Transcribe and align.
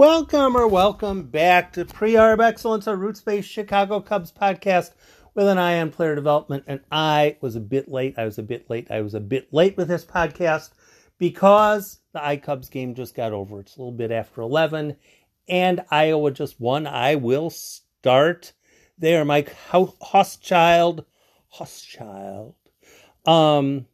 Welcome 0.00 0.56
or 0.56 0.66
welcome 0.66 1.24
back 1.24 1.74
to 1.74 1.84
Pre-Arb 1.84 2.42
Excellence, 2.42 2.86
a 2.86 2.96
roots-based 2.96 3.46
Chicago 3.46 4.00
Cubs 4.00 4.32
podcast 4.32 4.92
with 5.34 5.46
an 5.46 5.58
eye 5.58 5.78
on 5.78 5.90
player 5.90 6.14
development. 6.14 6.64
And 6.66 6.80
I 6.90 7.36
was 7.42 7.54
a 7.54 7.60
bit 7.60 7.86
late. 7.86 8.14
I 8.16 8.24
was 8.24 8.38
a 8.38 8.42
bit 8.42 8.70
late. 8.70 8.90
I 8.90 9.02
was 9.02 9.12
a 9.12 9.20
bit 9.20 9.52
late 9.52 9.76
with 9.76 9.88
this 9.88 10.06
podcast 10.06 10.70
because 11.18 11.98
the 12.14 12.18
iCubs 12.18 12.70
game 12.70 12.94
just 12.94 13.14
got 13.14 13.34
over. 13.34 13.60
It's 13.60 13.76
a 13.76 13.78
little 13.78 13.92
bit 13.92 14.10
after 14.10 14.40
11 14.40 14.96
and 15.50 15.84
Iowa 15.90 16.30
just 16.30 16.58
won. 16.58 16.86
I 16.86 17.16
will 17.16 17.50
start 17.50 18.54
there. 18.96 19.22
Mike 19.26 19.54
Hauschild, 19.70 21.04
Hauschild. 21.58 22.54
Um, 23.26 23.84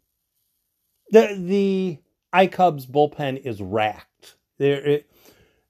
the 1.11 1.37
the 1.37 1.99
iCubs 2.33 2.87
bullpen 2.87 3.45
is 3.45 3.61
racked. 3.61 4.37
There, 4.59 4.87
it, 4.87 5.11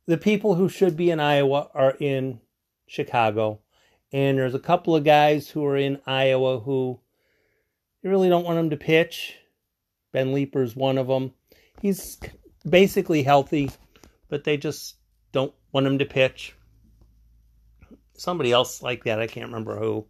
the 0.07 0.17
people 0.17 0.55
who 0.55 0.69
should 0.69 0.97
be 0.97 1.11
in 1.11 1.21
Iowa 1.21 1.69
are 1.75 1.97
in 1.99 2.41
Chicago, 2.87 3.61
and 4.13 4.39
there's 4.39 4.55
a 4.55 4.61
couple 4.61 4.95
of 4.95 5.05
guys 5.05 5.51
who 5.51 5.65
are 5.65 5.77
in 5.77 6.01
Iowa 6.07 6.61
who 6.61 7.01
you 8.03 8.11
really 8.11 8.29
don't 8.29 8.45
want 8.45 8.57
them 8.57 8.71
to 8.71 8.77
pitch. 8.77 9.37
Ben 10.13 10.33
Leeper's 10.33 10.77
one 10.77 10.97
of 10.97 11.09
them. 11.09 11.33
He's 11.83 12.19
basically 12.69 13.23
healthy, 13.25 13.71
but 14.29 14.45
they 14.45 14.57
just 14.57 14.97
don't 15.33 15.53
want 15.73 15.87
him 15.87 15.99
to 15.99 16.07
pitch. 16.07 16.55
Somebody 18.15 18.53
else 18.53 18.83
like 18.83 19.05
that, 19.05 19.21
I 19.21 19.27
can't 19.27 19.47
remember 19.47 19.77
who. 19.77 20.07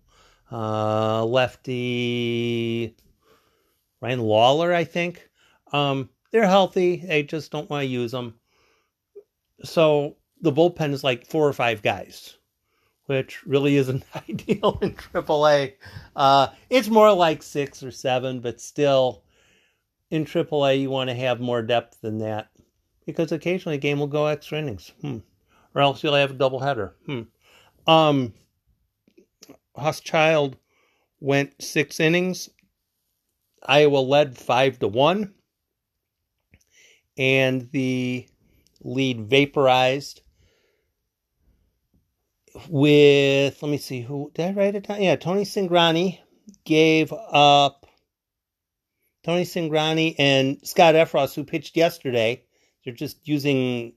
Uh, 0.52 1.24
lefty 1.24 2.94
Ryan 4.00 4.20
Lawler, 4.20 4.72
I 4.72 4.84
think. 4.84 5.28
Um, 5.72 6.10
they're 6.30 6.46
healthy. 6.46 7.02
They 7.04 7.22
just 7.24 7.50
don't 7.50 7.68
want 7.68 7.82
to 7.82 7.86
use 7.86 8.12
them 8.12 8.34
so 9.62 10.16
the 10.40 10.52
bullpen 10.52 10.92
is 10.92 11.04
like 11.04 11.26
four 11.26 11.48
or 11.48 11.52
five 11.52 11.82
guys, 11.82 12.36
which 13.06 13.44
really 13.46 13.76
isn't 13.76 14.04
ideal 14.28 14.78
in 14.82 14.94
AAA. 14.94 15.74
Uh, 16.14 16.48
it's 16.70 16.88
more 16.88 17.12
like 17.12 17.42
six 17.42 17.82
or 17.82 17.90
seven, 17.90 18.40
but 18.40 18.60
still, 18.60 19.22
in 20.10 20.24
AAA, 20.24 20.80
you 20.80 20.90
want 20.90 21.10
to 21.10 21.16
have 21.16 21.40
more 21.40 21.62
depth 21.62 22.00
than 22.00 22.18
that 22.18 22.50
because 23.06 23.32
occasionally 23.32 23.76
a 23.76 23.80
game 23.80 23.98
will 23.98 24.06
go 24.06 24.26
extra 24.26 24.58
innings, 24.58 24.92
hmm. 25.00 25.18
or 25.74 25.80
else 25.80 26.02
you'll 26.02 26.14
have 26.14 26.32
a 26.32 26.34
doubleheader. 26.34 26.92
Hmm. 27.06 27.22
Um, 27.90 28.34
Hauschild 29.76 30.54
went 31.20 31.62
six 31.62 32.00
innings. 32.00 32.50
Iowa 33.62 33.98
led 33.98 34.36
five 34.36 34.78
to 34.80 34.88
one, 34.88 35.34
and 37.16 37.70
the 37.72 38.28
lead 38.82 39.28
vaporized 39.28 40.22
with 42.68 43.62
let 43.62 43.70
me 43.70 43.78
see 43.78 44.00
who 44.00 44.30
did 44.34 44.48
I 44.48 44.52
write 44.52 44.74
it 44.74 44.86
down? 44.86 45.02
Yeah, 45.02 45.16
Tony 45.16 45.42
Singrani 45.42 46.18
gave 46.64 47.12
up 47.12 47.86
Tony 49.24 49.42
Singrani 49.42 50.14
and 50.18 50.58
Scott 50.66 50.94
Effross, 50.94 51.34
who 51.34 51.44
pitched 51.44 51.76
yesterday. 51.76 52.44
They're 52.84 52.94
just 52.94 53.26
using 53.26 53.94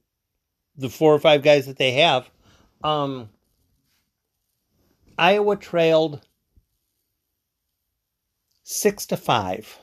the 0.76 0.90
four 0.90 1.14
or 1.14 1.20
five 1.20 1.44
guys 1.44 1.68
that 1.68 1.78
they 1.78 1.92
have. 1.92 2.30
Um, 2.84 3.30
Iowa 5.18 5.56
trailed 5.56 6.26
six 8.64 9.06
to 9.08 9.18
five. 9.18 9.78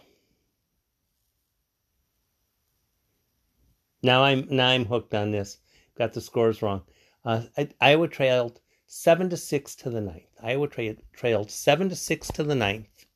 Now 4.06 4.22
I'm 4.22 4.46
now 4.48 4.68
I'm 4.68 4.84
hooked 4.84 5.14
on 5.14 5.32
this. 5.32 5.58
Got 5.98 6.12
the 6.12 6.20
scores 6.20 6.62
wrong. 6.62 6.82
Uh, 7.24 7.42
I, 7.58 7.68
Iowa 7.80 8.06
trailed 8.06 8.60
seven 8.86 9.28
to 9.30 9.36
six 9.36 9.74
to 9.76 9.90
the 9.90 10.00
ninth. 10.00 10.30
Iowa 10.40 10.68
tra- 10.68 10.94
trailed 11.12 11.50
seven 11.50 11.88
to 11.88 11.96
six 11.96 12.28
to 12.28 12.44
the 12.44 12.54
ninth, 12.54 13.06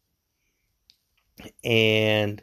and 1.62 2.42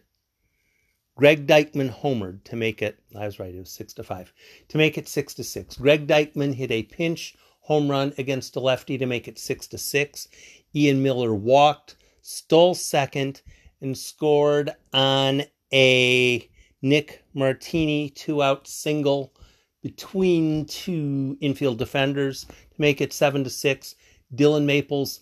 Greg 1.17 1.45
Deichmann 1.45 1.93
homered 1.93 2.45
to 2.45 2.55
make 2.55 2.81
it. 2.81 2.97
I 3.19 3.25
was 3.25 3.37
right; 3.37 3.53
it 3.53 3.59
was 3.59 3.69
six 3.69 3.91
to 3.95 4.03
five 4.03 4.31
to 4.69 4.77
make 4.77 4.97
it 4.97 5.09
six 5.09 5.33
to 5.33 5.43
six. 5.43 5.75
Greg 5.75 6.07
Deichmann 6.07 6.55
hit 6.55 6.71
a 6.71 6.83
pinch 6.83 7.35
home 7.59 7.91
run 7.91 8.13
against 8.17 8.55
a 8.55 8.61
lefty 8.61 8.97
to 8.97 9.05
make 9.05 9.27
it 9.27 9.37
six 9.37 9.67
to 9.67 9.77
six. 9.77 10.29
Ian 10.73 11.03
Miller 11.03 11.35
walked, 11.35 11.97
stole 12.21 12.75
second, 12.75 13.41
and 13.81 13.97
scored 13.97 14.71
on 14.93 15.43
a 15.73 16.49
Nick 16.87 17.23
Martini 17.33 18.09
two 18.09 18.41
out 18.41 18.67
single 18.67 19.33
between 19.81 20.65
two 20.65 21.37
infield 21.41 21.77
defenders 21.77 22.45
to 22.45 22.55
make 22.77 23.01
it 23.01 23.13
seven 23.13 23.43
to 23.43 23.49
six. 23.49 23.95
Dylan 24.35 24.65
Maples 24.65 25.21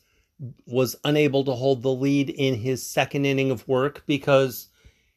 was 0.66 0.96
unable 1.04 1.44
to 1.46 1.52
hold 1.52 1.82
the 1.82 1.92
lead 1.92 2.30
in 2.30 2.56
his 2.56 2.86
second 2.86 3.26
inning 3.26 3.52
of 3.52 3.68
work 3.68 4.04
because 4.06 4.70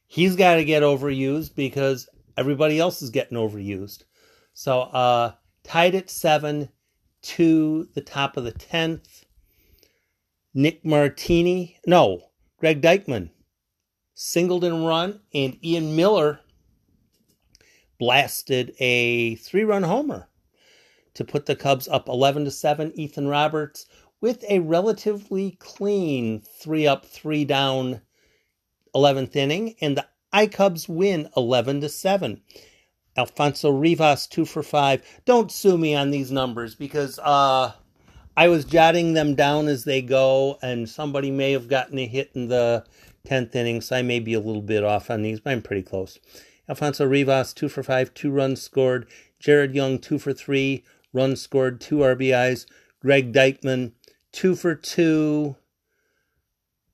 he's 0.07 0.35
got 0.35 0.55
to 0.55 0.65
get 0.65 0.83
overused 0.83 1.55
because 1.55 2.07
everybody 2.37 2.79
else 2.79 3.01
is 3.01 3.09
getting 3.09 3.37
overused. 3.37 4.03
So 4.53 4.81
uh 4.81 5.33
tied 5.63 5.95
at 5.95 6.09
seven 6.09 6.69
to 7.21 7.87
the 7.93 8.01
top 8.01 8.37
of 8.37 8.43
the 8.43 8.51
tenth. 8.51 9.25
Nick 10.53 10.83
Martini, 10.83 11.77
no, 11.85 12.21
Greg 12.57 12.81
Deichmann 12.81 13.29
singled 14.21 14.65
and 14.65 14.85
run, 14.85 15.17
and 15.33 15.57
Ian 15.63 15.95
Miller 15.95 16.41
blasted 17.97 18.75
a 18.77 19.35
three 19.35 19.63
run 19.63 19.83
homer 19.83 20.27
to 21.13 21.23
put 21.23 21.45
the 21.45 21.55
Cubs 21.55 21.87
up 21.87 22.09
11 22.09 22.43
to 22.43 22.51
7. 22.51 22.91
Ethan 22.99 23.29
Roberts 23.29 23.85
with 24.19 24.43
a 24.49 24.59
relatively 24.59 25.51
clean 25.61 26.41
three 26.41 26.85
up, 26.85 27.05
three 27.05 27.45
down 27.45 28.01
11th 28.93 29.37
inning, 29.37 29.75
and 29.79 29.95
the 29.95 30.05
iCubs 30.33 30.89
win 30.89 31.29
11 31.37 31.79
to 31.79 31.87
7. 31.87 32.41
Alfonso 33.15 33.71
Rivas, 33.71 34.27
two 34.27 34.43
for 34.43 34.63
five. 34.63 35.01
Don't 35.23 35.49
sue 35.49 35.77
me 35.77 35.95
on 35.95 36.11
these 36.11 36.29
numbers 36.29 36.75
because 36.75 37.19
uh, 37.19 37.71
I 38.35 38.49
was 38.49 38.65
jotting 38.65 39.13
them 39.13 39.35
down 39.35 39.69
as 39.69 39.85
they 39.85 40.01
go, 40.01 40.59
and 40.61 40.89
somebody 40.89 41.31
may 41.31 41.53
have 41.53 41.69
gotten 41.69 41.97
a 41.99 42.05
hit 42.05 42.31
in 42.35 42.49
the 42.49 42.83
10th 43.27 43.55
inning, 43.55 43.81
so 43.81 43.97
I 43.97 44.01
may 44.01 44.19
be 44.19 44.33
a 44.33 44.39
little 44.39 44.61
bit 44.61 44.83
off 44.83 45.09
on 45.09 45.21
these, 45.21 45.39
but 45.39 45.51
I'm 45.51 45.61
pretty 45.61 45.83
close. 45.83 46.19
Alfonso 46.67 47.05
Rivas, 47.05 47.53
two 47.53 47.69
for 47.69 47.83
five, 47.83 48.13
two 48.13 48.31
runs 48.31 48.61
scored. 48.61 49.07
Jared 49.39 49.73
Young, 49.73 49.99
two 49.99 50.19
for 50.19 50.33
three, 50.33 50.83
runs 51.13 51.41
scored, 51.41 51.81
two 51.81 51.97
RBIs. 51.97 52.65
Greg 53.01 53.33
Deichmann, 53.33 53.93
two 54.31 54.55
for 54.55 54.75
two, 54.75 55.55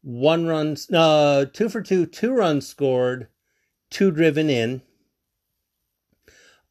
one 0.01 0.45
run, 0.45 0.77
uh, 0.93 1.45
two 1.51 1.67
for 1.67 1.81
two, 1.81 2.05
two 2.05 2.31
runs 2.31 2.67
scored, 2.67 3.27
two 3.89 4.11
driven 4.11 4.49
in. 4.49 4.81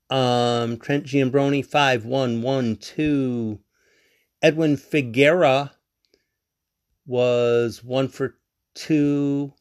Um, 0.09 0.79
Trent 0.79 1.05
Giambrone, 1.05 1.67
five, 1.67 2.05
one, 2.05 2.43
one, 2.43 2.77
two. 2.77 3.61
Edwin 4.41 4.77
Figuera 4.77 5.73
was 7.07 7.83
one 7.83 8.09
for 8.09 8.37
two 8.75 9.53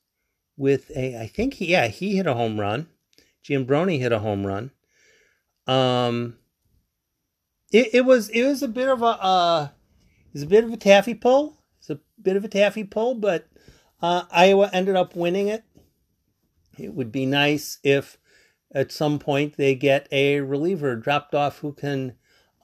with 0.57 0.91
a 0.96 1.19
I 1.19 1.28
think 1.28 1.56
he 1.56 1.68
yeah, 1.72 1.88
he 1.88 2.18
hit 2.18 2.28
a 2.28 2.34
home 2.34 2.59
run. 2.59 2.88
Giambrone 3.44 4.00
hit 4.00 4.12
a 4.12 4.19
home 4.19 4.46
run. 4.46 4.72
Um 5.68 6.38
it, 7.72 7.90
it 7.94 8.06
was 8.06 8.29
it 8.29 8.44
was 8.44 8.62
a 8.63 8.68
bit 8.68 8.90
of 8.90 9.02
a 9.02 9.06
uh 9.23 9.69
it 10.28 10.34
was 10.34 10.44
a 10.44 10.47
bit 10.47 10.63
of 10.63 10.73
a 10.73 10.78
taffy 10.78 11.13
pull. 11.13 11.59
It's 11.79 11.90
a 11.90 12.00
bit 12.22 12.35
of 12.35 12.44
a 12.44 12.47
taffy 12.47 12.84
pull, 12.84 13.16
but 13.16 13.47
uh, 14.02 14.23
Iowa 14.31 14.69
ended 14.73 14.96
up 14.96 15.16
winning 15.16 15.47
it. 15.47 15.63
It 16.78 16.94
would 16.94 17.12
be 17.12 17.25
nice 17.25 17.78
if 17.84 18.18
at 18.73 18.91
some 18.91 19.19
point 19.19 19.56
they 19.56 19.75
get 19.75 20.07
a 20.12 20.41
reliever 20.41 20.96
dropped 20.96 21.35
off 21.35 21.59
who 21.59 21.72
can 21.72 22.16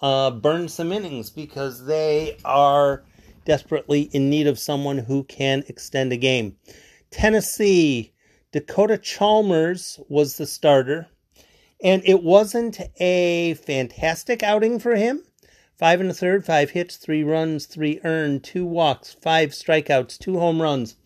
uh, 0.02 0.32
burn 0.32 0.68
some 0.68 0.92
innings 0.92 1.30
because 1.30 1.86
they 1.86 2.38
are 2.44 3.06
desperately 3.46 4.04
in 4.14 4.30
need 4.30 4.48
of 4.48 4.60
someone 4.60 4.98
who 4.98 5.24
can 5.24 5.64
extend 5.68 6.12
a 6.14 6.18
game. 6.18 6.56
Tennessee, 7.12 8.14
Dakota 8.52 8.98
Chalmers 8.98 10.00
was 10.10 10.38
the 10.38 10.46
starter, 10.46 11.08
and 11.84 12.02
it 12.06 12.24
wasn't 12.24 12.80
a 13.00 13.54
fantastic 13.56 14.44
outing 14.44 14.80
for 14.80 14.96
him. 14.96 15.24
Five 15.78 16.02
and 16.02 16.12
a 16.12 16.14
third, 16.14 16.46
five 16.46 16.72
hits, 16.72 16.98
three 16.98 17.24
runs, 17.24 17.66
three 17.66 18.02
earned, 18.04 18.44
two 18.44 18.66
walks, 18.66 19.14
five 19.14 19.52
strikeouts, 19.52 20.18
two 20.18 20.38
home 20.38 20.62
runs. 20.62 20.98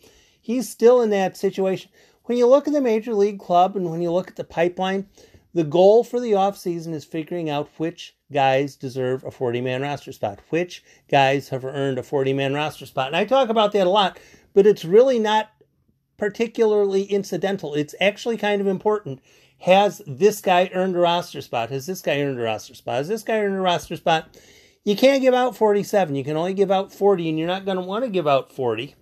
He's 0.41 0.67
still 0.67 1.01
in 1.01 1.09
that 1.11 1.37
situation. 1.37 1.91
When 2.23 2.37
you 2.37 2.47
look 2.47 2.67
at 2.67 2.73
the 2.73 2.81
major 2.81 3.13
league 3.13 3.39
club 3.39 3.75
and 3.75 3.91
when 3.91 4.01
you 4.01 4.11
look 4.11 4.29
at 4.29 4.35
the 4.35 4.43
pipeline, 4.43 5.07
the 5.53 5.63
goal 5.63 6.03
for 6.03 6.19
the 6.19 6.31
offseason 6.31 6.93
is 6.93 7.05
figuring 7.05 7.49
out 7.49 7.69
which 7.77 8.15
guys 8.33 8.75
deserve 8.75 9.23
a 9.23 9.31
40 9.31 9.61
man 9.61 9.81
roster 9.81 10.11
spot, 10.11 10.39
which 10.49 10.83
guys 11.09 11.49
have 11.49 11.63
earned 11.63 11.97
a 11.97 12.03
40 12.03 12.33
man 12.33 12.53
roster 12.53 12.85
spot. 12.85 13.07
And 13.07 13.15
I 13.15 13.25
talk 13.25 13.49
about 13.49 13.71
that 13.71 13.87
a 13.87 13.89
lot, 13.89 14.19
but 14.53 14.67
it's 14.67 14.83
really 14.83 15.19
not 15.19 15.51
particularly 16.17 17.03
incidental. 17.03 17.73
It's 17.73 17.95
actually 18.01 18.37
kind 18.37 18.61
of 18.61 18.67
important. 18.67 19.21
Has 19.59 20.01
this 20.05 20.41
guy 20.41 20.69
earned 20.73 20.95
a 20.95 20.99
roster 20.99 21.41
spot? 21.41 21.69
Has 21.69 21.85
this 21.85 22.01
guy 22.01 22.21
earned 22.21 22.39
a 22.39 22.43
roster 22.43 22.75
spot? 22.75 22.95
Has 22.95 23.07
this 23.07 23.23
guy 23.23 23.39
earned 23.39 23.55
a 23.55 23.61
roster 23.61 23.95
spot? 23.95 24.37
You 24.83 24.97
can't 24.97 25.21
give 25.21 25.33
out 25.33 25.55
47. 25.55 26.15
You 26.15 26.25
can 26.25 26.35
only 26.35 26.53
give 26.53 26.69
out 26.69 26.91
40, 26.91 27.29
and 27.29 27.39
you're 27.39 27.47
not 27.47 27.63
going 27.63 27.77
to 27.77 27.83
want 27.83 28.03
to 28.03 28.09
give 28.09 28.27
out 28.27 28.51
40 28.51 28.95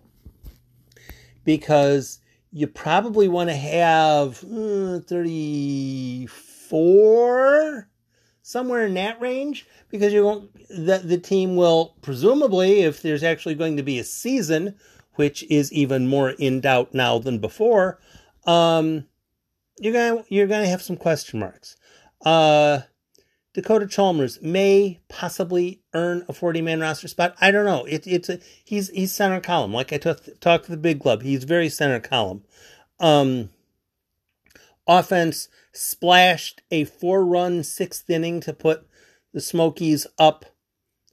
because 1.44 2.20
you 2.52 2.68
probably 2.68 3.28
want 3.28 3.50
to 3.50 3.56
have 3.56 4.44
uh, 4.44 5.00
34 5.00 7.90
somewhere 8.42 8.86
in 8.86 8.94
that 8.94 9.20
range 9.22 9.68
because 9.90 10.14
you 10.14 10.24
won't 10.24 10.54
the, 10.70 11.02
the 11.04 11.18
team 11.18 11.56
will 11.56 11.96
presumably 12.02 12.82
if 12.82 13.02
there's 13.02 13.24
actually 13.24 13.56
going 13.56 13.78
to 13.78 13.84
be 13.84 14.00
a 14.00 14.04
season 14.04 14.76
which 15.16 15.44
is 15.50 15.72
even 15.72 16.08
more 16.08 16.32
in 16.32 16.60
doubt 16.60 16.94
now 16.94 17.20
than 17.20 17.38
before 17.38 18.00
um, 18.46 19.06
you're 19.80 19.94
gonna 19.94 20.24
you're 20.30 20.48
gonna 20.48 20.68
have 20.68 20.82
some 20.82 20.98
question 20.98 21.40
marks 21.40 21.76
uh, 22.26 22.82
Dakota 23.54 23.86
Chalmers 23.86 24.42
may 24.42 25.02
possibly 25.10 25.82
earn 25.94 26.24
a 26.30 26.34
40 26.34 26.62
man 26.62 26.80
roster 26.80 27.08
spot. 27.08 27.36
I 27.42 27.52
don't 27.52 27.66
know. 27.66 27.84
It, 27.86 28.08
it's 28.08 28.30
a, 28.30 28.40
he's 28.64 28.90
he's 28.90 29.14
center 29.14 29.42
column. 29.42 29.74
Like 29.74 29.92
I 29.92 29.98
t- 29.98 30.14
talked 30.40 30.66
to 30.66 30.72
the 30.72 30.78
big 30.78 31.02
club, 31.02 31.22
he's 31.22 31.44
very 31.44 31.68
center 31.68 32.00
column. 32.00 32.44
Um, 33.00 33.50
offense 35.00 35.48
splashed 35.74 36.62
a 36.70 36.84
four 36.84 37.24
run 37.26 37.64
sixth 37.64 38.10
inning 38.10 38.42
to 38.42 38.54
put 38.54 38.88
the 39.34 39.42
Smokies 39.42 40.08
up 40.18 40.46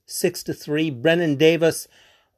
six 0.06 0.42
to 0.44 0.54
three. 0.54 0.90
Brennen 0.90 1.36
Davis 1.36 1.86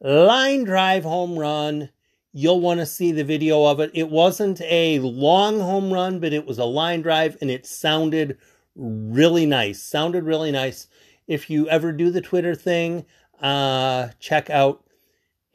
line 0.00 0.64
drive 0.64 1.04
home 1.04 1.38
run. 1.38 1.90
You'll 2.32 2.60
want 2.60 2.80
to 2.80 2.86
see 2.86 3.10
the 3.10 3.24
video 3.24 3.64
of 3.64 3.80
it. 3.80 3.90
It 3.92 4.08
wasn't 4.08 4.60
a 4.62 5.00
long 5.00 5.60
home 5.60 5.92
run, 5.92 6.20
but 6.20 6.32
it 6.32 6.46
was 6.46 6.58
a 6.58 6.64
line 6.64 7.02
drive 7.02 7.36
and 7.40 7.50
it 7.50 7.66
sounded 7.66 8.38
really 8.76 9.46
nice. 9.46 9.82
Sounded 9.82 10.24
really 10.24 10.52
nice. 10.52 10.86
If 11.26 11.50
you 11.50 11.68
ever 11.68 11.92
do 11.92 12.10
the 12.10 12.20
Twitter 12.20 12.54
thing, 12.54 13.04
uh, 13.40 14.08
check 14.20 14.48
out 14.50 14.84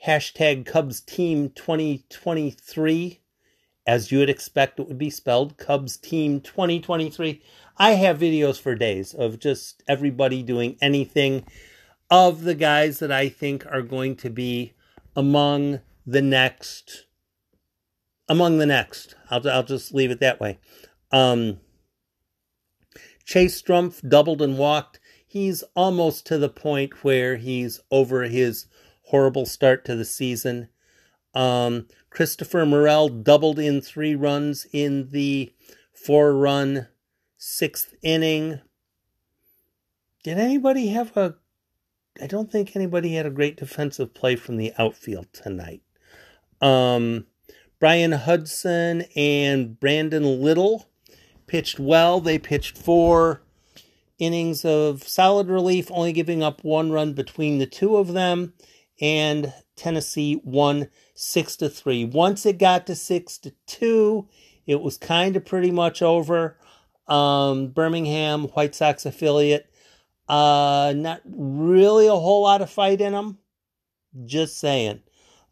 hashtag 0.06 0.66
Cubs 0.66 1.02
Team 1.02 1.50
2023. 1.50 3.22
As 3.88 4.12
you 4.12 4.20
would 4.20 4.30
expect, 4.30 4.80
it 4.80 4.88
would 4.88 4.98
be 4.98 5.10
spelled 5.10 5.58
Cubs 5.58 5.98
Team 5.98 6.42
2023. 6.42 7.42
I 7.78 7.92
have 7.92 8.18
videos 8.18 8.60
for 8.60 8.74
days 8.74 9.14
of 9.14 9.40
just 9.40 9.84
everybody 9.88 10.42
doing 10.42 10.78
anything 10.82 11.46
of 12.10 12.44
the 12.44 12.56
guys 12.56 13.00
that 13.00 13.12
I 13.12 13.30
think 13.30 13.66
are 13.68 13.82
going 13.82 14.16
to 14.18 14.30
be 14.30 14.74
among 15.16 15.82
the 16.06 16.22
next 16.22 17.06
among 18.28 18.58
the 18.58 18.66
next. 18.66 19.16
I'll 19.30 19.48
I'll 19.50 19.64
just 19.64 19.94
leave 19.94 20.12
it 20.12 20.20
that 20.20 20.40
way. 20.40 20.60
Um, 21.12 21.60
Chase 23.24 23.62
Strumpf 23.62 24.08
doubled 24.08 24.42
and 24.42 24.58
walked. 24.58 25.00
He's 25.26 25.64
almost 25.76 26.26
to 26.28 26.38
the 26.38 26.50
point 26.50 27.04
where 27.04 27.38
he's 27.38 27.82
over 27.92 28.24
his 28.24 28.68
horrible 29.04 29.46
start 29.46 29.86
to 29.86 29.96
the 29.96 30.06
season. 30.06 30.70
Um, 31.34 31.88
Christopher 32.16 32.66
Morel 32.66 33.10
doubled 33.10 33.60
in 33.60 33.82
three 33.82 34.16
runs 34.16 34.66
in 34.72 35.10
the 35.12 35.52
four 35.94 36.34
run 36.34 36.88
sixth 37.38 37.94
inning. 38.02 38.62
Did 40.24 40.40
anybody 40.40 40.88
have 40.88 41.18
a. 41.18 41.36
I 42.22 42.28
don't 42.28 42.50
think 42.50 42.74
anybody 42.74 43.16
had 43.16 43.26
a 43.26 43.30
great 43.30 43.58
defensive 43.58 44.14
play 44.14 44.38
from 44.38 44.56
the 44.56 44.72
outfield 44.78 45.28
tonight. 45.34 45.82
Um, 46.62 47.26
Bryan 47.82 48.14
Hudson 48.14 49.04
and 49.18 49.78
Brandon 49.78 50.42
Little 50.42 50.88
pitched 51.48 51.82
well. 51.82 52.22
They 52.22 52.40
pitched 52.40 52.78
four 52.78 53.42
innings 54.20 54.64
of 54.64 55.04
solid 55.04 55.50
relief, 55.50 55.92
only 55.92 56.14
giving 56.14 56.42
up 56.42 56.64
one 56.64 56.94
run 56.94 57.12
between 57.12 57.58
the 57.58 57.66
two 57.66 57.98
of 57.98 58.14
them, 58.14 58.54
and 59.02 59.54
Tennessee 59.76 60.40
won 60.46 60.88
six 61.16 61.56
to 61.56 61.70
three. 61.70 62.06
Once 62.06 62.46
it 62.46 62.60
got 62.60 62.86
to 62.86 62.96
six 62.96 63.38
to 63.40 63.54
two, 63.66 64.28
it 64.68 64.82
was 64.82 64.98
kind 64.98 65.36
of 65.36 65.46
pretty 65.46 65.72
much 65.72 66.02
over. 66.02 66.58
Um, 67.08 67.70
Birmingham 67.70 68.46
White 68.50 68.76
Sox 68.76 69.06
affiliate, 69.06 69.72
uh, 70.28 70.94
not 70.96 71.22
really 71.26 72.08
a 72.08 72.16
whole 72.16 72.44
lot 72.44 72.62
of 72.62 72.70
fight 72.70 73.02
in 73.02 73.14
them. 73.14 73.40
Just 74.26 74.60
saying. 74.60 75.02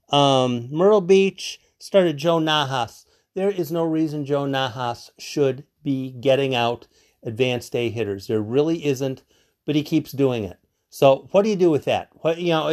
Um, 0.09 0.69
Myrtle 0.71 1.01
Beach 1.01 1.59
started 1.79 2.17
Joe 2.17 2.39
Nahas. 2.39 3.05
There 3.35 3.49
is 3.49 3.71
no 3.71 3.83
reason 3.83 4.25
Joe 4.25 4.45
Nahas 4.45 5.09
should 5.17 5.65
be 5.83 6.11
getting 6.11 6.55
out 6.55 6.87
advanced 7.23 7.75
A 7.75 7.89
hitters. 7.89 8.27
There 8.27 8.41
really 8.41 8.85
isn't, 8.85 9.23
but 9.65 9.75
he 9.75 9.83
keeps 9.83 10.11
doing 10.11 10.43
it. 10.43 10.59
So 10.89 11.27
what 11.31 11.43
do 11.43 11.49
you 11.49 11.55
do 11.55 11.71
with 11.71 11.85
that? 11.85 12.09
What 12.13 12.37
you 12.37 12.49
know, 12.49 12.69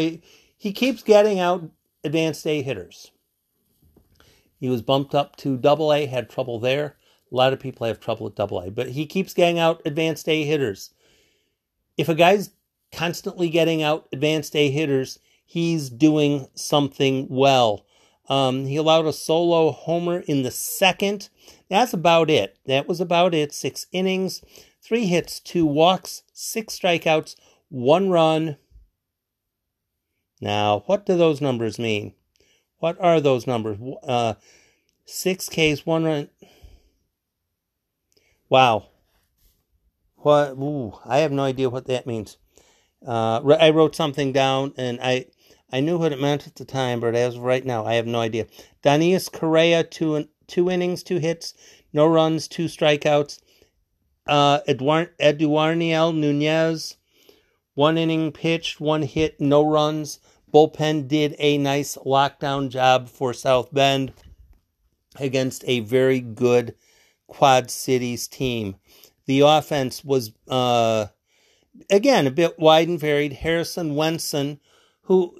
he 0.57 0.73
keeps 0.73 1.03
getting 1.03 1.41
out 1.41 1.71
advanced 2.05 2.47
A 2.47 2.63
hitters. 2.63 3.13
He 4.59 4.69
was 4.69 4.83
bumped 4.83 5.15
up 5.15 5.37
to 5.37 5.57
double 5.57 5.93
A, 5.93 6.07
had 6.07 6.29
trouble 6.29 6.59
there. 6.59 6.97
A 7.33 7.35
lot 7.35 7.53
of 7.53 7.61
people 7.61 7.87
have 7.87 8.01
trouble 8.01 8.25
with 8.25 8.35
double 8.35 8.61
A, 8.61 8.71
but 8.71 8.91
he 8.91 9.07
keeps 9.07 9.35
getting 9.35 9.59
out 9.59 9.81
advanced 9.85 10.29
A 10.29 10.45
hitters. 10.45 10.93
If 11.97 12.09
a 12.09 12.15
guy's 12.15 12.51
constantly 12.93 13.49
getting 13.49 13.83
out 13.83 14.09
advanced 14.13 14.57
A 14.57 14.71
hitters, 14.71 15.19
he's 15.47 15.91
doing 15.91 16.49
something 16.55 17.27
well. 17.31 17.87
Um, 18.29 18.67
he 18.67 18.77
allowed 18.77 19.07
a 19.07 19.13
solo 19.13 19.73
homer 19.73 20.21
in 20.21 20.43
the 20.43 20.51
second. 20.51 21.29
That's 21.69 21.93
about 21.93 22.31
it. 22.31 22.57
That 22.67 22.87
was 22.87 23.01
about 23.01 23.35
it. 23.35 23.53
Six 23.53 23.87
innings, 23.93 24.43
three 24.83 25.07
hits, 25.07 25.41
two 25.41 25.67
walks, 25.67 26.23
six 26.33 26.79
strikeouts, 26.79 27.35
one 27.69 28.09
run. 28.11 28.57
Now, 30.41 30.85
what 30.87 31.05
do 31.05 31.17
those 31.17 31.41
numbers 31.41 31.79
mean? 31.79 32.15
What 32.79 32.99
are 33.01 33.21
those 33.21 33.47
numbers? 33.47 33.79
Uh, 34.03 34.35
six 35.05 35.49
Ks, 35.49 35.85
one 35.85 36.05
run. 36.05 36.29
Wow. 38.49 38.87
What? 40.17 40.53
Ooh, 40.53 40.95
I 41.05 41.19
have 41.19 41.33
no 41.33 41.43
idea 41.43 41.69
what 41.69 41.87
that 41.87 42.07
means. 42.07 42.39
Uh, 43.07 43.41
I 43.61 43.71
wrote 43.71 43.95
something 43.95 44.33
down 44.33 44.75
and 44.77 44.99
I 45.03 45.27
I 45.73 45.81
knew 45.81 45.99
what 45.99 46.13
it 46.13 46.21
meant 46.21 46.47
at 46.47 46.57
the 46.57 46.65
time, 46.65 47.01
but 47.01 47.15
as 47.15 47.37
of 47.37 47.43
right 47.43 47.65
now, 47.65 47.87
I 47.87 47.95
have 47.95 48.07
no 48.07 48.21
idea. 48.21 48.47
Danis 48.83 49.31
Correa, 49.31 49.85
two, 49.85 50.29
two 50.49 50.69
innings, 50.69 51.03
two 51.05 51.19
hits, 51.19 51.55
no 51.93 52.07
runs, 52.07 52.49
two 52.49 52.65
strikeouts. 52.65 53.39
Uh, 54.27 54.61
Eduarniel 54.69 56.13
Nunez, 56.13 56.97
one 57.75 57.97
inning 57.97 58.33
pitched, 58.33 58.81
one 58.81 59.03
hit, 59.03 59.41
no 59.41 59.63
runs. 59.65 60.19
Bullpen 60.53 61.09
did 61.09 61.37
a 61.39 61.59
nice 61.59 61.97
lockdown 61.97 62.69
job 62.69 63.09
for 63.09 63.33
South 63.33 63.73
Bend 63.73 64.13
against 65.17 65.65
a 65.67 65.81
very 65.81 66.21
good 66.21 66.75
Quad 67.27 67.71
Cities 67.71 68.27
team. 68.29 68.77
The 69.27 69.41
offense 69.41 70.05
was, 70.05 70.33
uh, 70.49 71.07
again, 71.89 72.27
a 72.27 72.31
bit 72.31 72.59
wide 72.59 72.89
and 72.89 72.99
varied. 72.99 73.33
Harrison 73.33 73.95
Wenson, 73.95 74.61
who 75.03 75.37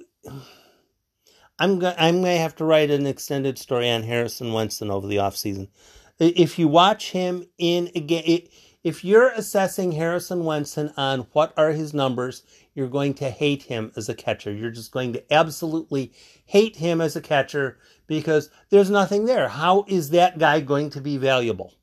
I'm 1.59 1.79
going 1.79 1.95
I'm 1.97 2.23
to 2.23 2.29
have 2.29 2.55
to 2.55 2.65
write 2.65 2.89
an 2.89 3.05
extended 3.05 3.57
story 3.57 3.89
on 3.89 4.03
Harrison 4.03 4.53
Wenson 4.53 4.89
over 4.89 5.07
the 5.07 5.17
offseason. 5.17 5.67
If 6.19 6.57
you 6.57 6.67
watch 6.67 7.11
him 7.11 7.45
in 7.57 7.91
again 7.95 8.41
if 8.83 9.03
you're 9.03 9.29
assessing 9.29 9.91
Harrison 9.91 10.43
Wenson 10.43 10.91
on 10.97 11.27
what 11.33 11.53
are 11.55 11.71
his 11.71 11.93
numbers, 11.93 12.43
you're 12.73 12.87
going 12.87 13.13
to 13.15 13.29
hate 13.29 13.63
him 13.63 13.91
as 13.95 14.09
a 14.09 14.15
catcher. 14.15 14.51
You're 14.51 14.71
just 14.71 14.91
going 14.91 15.13
to 15.13 15.33
absolutely 15.33 16.13
hate 16.45 16.77
him 16.77 16.99
as 16.99 17.15
a 17.15 17.21
catcher 17.21 17.77
because 18.07 18.49
there's 18.69 18.89
nothing 18.89 19.25
there. 19.25 19.49
How 19.49 19.85
is 19.87 20.09
that 20.09 20.39
guy 20.39 20.61
going 20.61 20.89
to 20.91 21.01
be 21.01 21.17
valuable? 21.17 21.73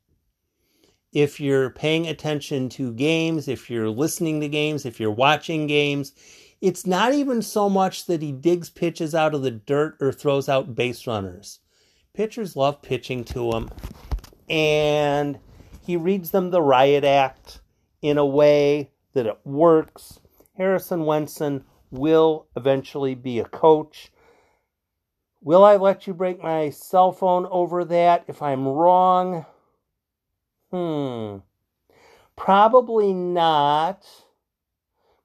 If 1.13 1.41
you're 1.41 1.71
paying 1.71 2.07
attention 2.07 2.69
to 2.71 2.93
games, 2.93 3.49
if 3.49 3.71
you're 3.71 3.91
listening 3.91 4.41
to 4.41 4.49
games, 4.49 4.85
if 4.85 4.99
you're 4.99 5.11
watching 5.11 5.67
games, 5.67 6.13
it's 6.61 6.87
not 6.87 7.15
even 7.15 7.41
so 7.43 7.71
much 7.71 8.07
that 8.07 8.21
he 8.21 8.33
digs 8.33 8.69
pitches 8.69 9.15
out 9.15 9.35
of 9.35 9.43
the 9.43 9.53
dirt 9.53 9.97
or 10.01 10.13
throws 10.13 10.49
out 10.49 10.75
base 10.75 11.07
runners. 11.07 11.61
Pitchers 12.13 12.57
love 12.57 12.83
pitching 12.83 13.23
to 13.25 13.53
him, 13.53 13.71
and 14.51 15.39
he 15.89 15.97
reads 15.97 16.33
them 16.33 16.51
the 16.51 16.61
riot 16.61 17.03
act 17.03 17.63
in 18.03 18.19
a 18.19 18.27
way 18.27 18.91
that 19.15 19.25
it 19.25 19.39
works. 19.43 20.21
Harrison 20.59 21.07
Wenson 21.07 21.65
will 21.91 22.47
eventually 22.55 23.15
be 23.15 23.39
a 23.39 23.47
coach. 23.47 24.13
Will 25.41 25.65
I 25.65 25.77
let 25.77 26.07
you 26.07 26.13
break 26.13 26.43
my 26.43 26.69
cell 26.69 27.11
phone 27.11 27.47
over 27.51 27.87
that 27.87 28.25
if 28.29 28.43
I'm 28.43 28.69
wrong? 28.69 29.47
Hmm. 30.71 31.39
Probably 32.37 33.15
not. 33.15 34.05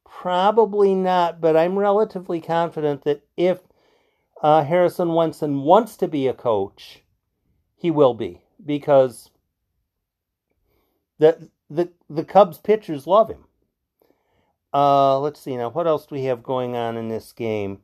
Probably 0.05 0.95
not, 0.95 1.41
but 1.41 1.57
I'm 1.57 1.77
relatively 1.77 2.39
confident 2.39 3.03
that 3.03 3.25
if 3.35 3.59
uh, 4.41 4.63
Harrison 4.63 5.13
Wenson 5.13 5.63
wants 5.63 5.97
to 5.97 6.07
be 6.07 6.25
a 6.25 6.33
coach, 6.33 7.03
he 7.75 7.91
will 7.91 8.13
be 8.13 8.43
because 8.65 9.29
the 11.19 11.49
the 11.69 11.89
the 12.09 12.23
Cubs 12.23 12.57
pitchers 12.57 13.07
love 13.07 13.29
him. 13.29 13.45
Uh, 14.73 15.19
let's 15.19 15.39
see 15.39 15.55
now. 15.55 15.69
What 15.69 15.87
else 15.87 16.05
do 16.07 16.15
we 16.15 16.23
have 16.25 16.41
going 16.41 16.75
on 16.75 16.97
in 16.97 17.09
this 17.09 17.31
game? 17.31 17.79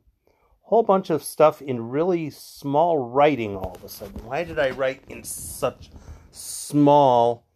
Whole 0.62 0.82
bunch 0.82 1.10
of 1.10 1.22
stuff 1.22 1.62
in 1.62 1.90
really 1.90 2.30
small 2.30 2.98
writing. 2.98 3.56
All 3.56 3.72
of 3.74 3.84
a 3.84 3.88
sudden, 3.88 4.24
why 4.24 4.44
did 4.44 4.58
I 4.58 4.70
write 4.70 5.02
in 5.08 5.22
such 5.24 5.90
small? 6.30 7.46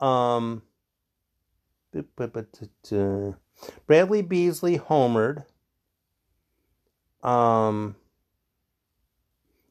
Um, 0.00 0.62
Bradlee 1.94 3.36
Beesley 3.88 4.80
homered. 4.80 5.44
Um. 7.22 7.96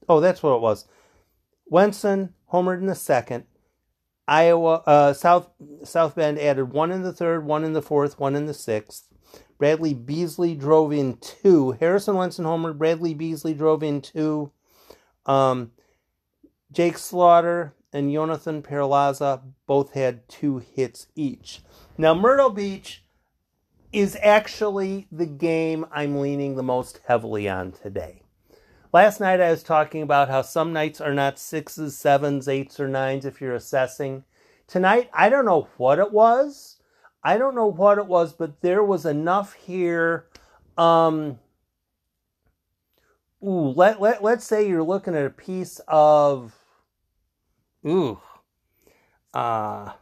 Oh, 0.09 0.19
that's 0.19 0.41
what 0.41 0.55
it 0.55 0.61
was. 0.61 0.85
Wenson 1.67 2.33
homered 2.51 2.79
in 2.79 2.87
the 2.87 2.95
second. 2.95 3.45
Iowa 4.31 4.75
uh, 4.85 5.11
South 5.11 5.49
South 5.83 6.15
Bend 6.15 6.39
added 6.39 6.71
one 6.71 6.89
in 6.89 7.03
the 7.03 7.11
third, 7.11 7.45
one 7.45 7.65
in 7.65 7.73
the 7.73 7.81
fourth, 7.81 8.17
one 8.17 8.33
in 8.33 8.45
the 8.45 8.53
sixth. 8.53 9.03
Bradlee 9.59 10.05
Beesley 10.05 10.57
drove 10.57 10.93
in 10.93 11.17
two. 11.17 11.71
Harrison 11.73 12.15
Wenson 12.15 12.45
homered. 12.45 12.77
Bradlee 12.77 13.17
Beesley 13.17 13.55
drove 13.55 13.83
in 13.83 13.99
two. 13.99 14.53
Um, 15.25 15.71
Jake 16.71 16.97
Slaughter 16.97 17.73
and 17.91 18.11
Jonathan 18.11 18.63
Perlaza 18.63 19.41
both 19.67 19.93
had 19.95 20.29
two 20.29 20.59
hits 20.59 21.07
each. 21.13 21.61
Now 21.97 22.13
Myrtle 22.13 22.51
Beach 22.51 23.03
is 23.91 24.17
actually 24.21 25.07
the 25.11 25.25
game 25.25 25.85
I'm 25.91 26.17
leaning 26.17 26.55
the 26.55 26.63
most 26.63 27.01
heavily 27.05 27.49
on 27.49 27.73
today. 27.73 28.21
Last 28.93 29.21
night 29.21 29.39
I 29.39 29.51
was 29.51 29.63
talking 29.63 30.01
about 30.01 30.27
how 30.27 30.41
some 30.41 30.73
nights 30.73 30.99
are 30.99 31.13
not 31.13 31.39
sixes, 31.39 31.97
sevens, 31.97 32.49
eights, 32.49 32.77
or 32.77 32.89
nines 32.89 33.25
if 33.25 33.39
you're 33.39 33.55
assessing. 33.55 34.25
Tonight, 34.67 35.09
I 35.13 35.29
don't 35.29 35.45
know 35.45 35.69
what 35.77 35.97
it 35.97 36.11
was. 36.11 36.77
I 37.23 37.37
don't 37.37 37.55
know 37.55 37.67
what 37.67 37.99
it 37.99 38.07
was, 38.07 38.33
but 38.33 38.59
there 38.59 38.83
was 38.83 39.05
enough 39.05 39.53
here. 39.53 40.25
Um, 40.77 41.39
ooh, 43.41 43.69
let, 43.69 44.01
let, 44.01 44.21
let's 44.21 44.43
say 44.43 44.67
you're 44.67 44.83
looking 44.83 45.15
at 45.15 45.25
a 45.25 45.29
piece 45.29 45.79
of, 45.87 46.53
ooh, 47.87 48.19
uh, 49.33 49.93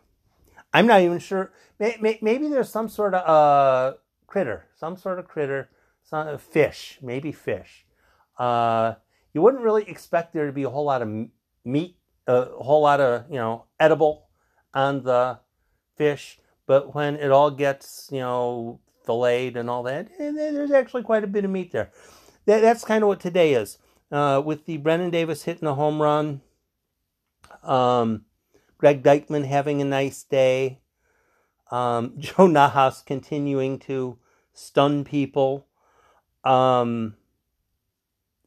I'm 0.74 0.88
not 0.88 1.02
even 1.02 1.20
sure. 1.20 1.52
Maybe 1.78 2.48
there's 2.48 2.70
some 2.70 2.90
sort 2.90 3.14
of 3.14 3.30
uh, 3.30 3.98
critter, 4.26 4.66
some 4.76 4.98
sort 4.98 5.20
of 5.20 5.28
critter, 5.28 5.70
some 6.04 6.40
fish, 6.40 6.98
maybe 7.04 7.32
fish. 7.32 7.86
Uh, 8.40 8.96
you 9.34 9.42
wouldn't 9.42 9.64
really 9.64 9.84
expect 9.84 10.34
there 10.34 10.48
to 10.48 10.54
be 10.54 10.64
a 10.64 10.70
whole 10.70 10.86
lot 10.86 11.02
of 11.02 11.28
meat, 11.66 11.98
a 12.26 12.46
whole 12.46 12.82
lot 12.82 13.02
of 13.02 13.30
you 13.30 13.36
know 13.36 13.66
edible 13.80 14.30
on 14.74 15.04
the 15.04 15.40
fish, 15.96 16.40
but 16.66 16.96
when 16.96 17.16
it 17.18 17.32
all 17.32 17.52
gets 17.52 18.10
you 18.12 18.20
know 18.20 18.80
filleted 19.06 19.58
and 19.58 19.70
all 19.70 19.84
that, 19.84 20.08
eh, 20.18 20.32
there's 20.32 20.72
actually 20.72 21.04
quite 21.04 21.24
a 21.24 21.28
bit 21.28 21.46
of 21.46 21.52
meat 21.52 21.72
there. 21.72 21.92
that's 22.46 22.86
kind 22.86 23.04
of 23.04 23.08
what 23.10 23.20
today 23.20 23.54
is. 23.54 23.78
Uh, 24.12 24.42
with 24.44 24.66
the 24.66 24.78
Brennen 24.78 25.12
Davis 25.12 25.44
hitting 25.44 25.68
a 25.68 25.76
home 25.76 26.02
run, 26.02 26.42
um, 27.62 28.26
Greg 28.80 29.04
Deichmann 29.04 29.46
having 29.46 29.82
a 29.82 29.86
nice 29.86 30.24
day, 30.24 30.80
um, 31.70 32.14
Joe 32.18 32.48
Nahas 32.48 33.06
continuing 33.06 33.78
to 33.80 34.18
stun 34.54 35.04
people. 35.04 35.68
Um, 36.44 37.16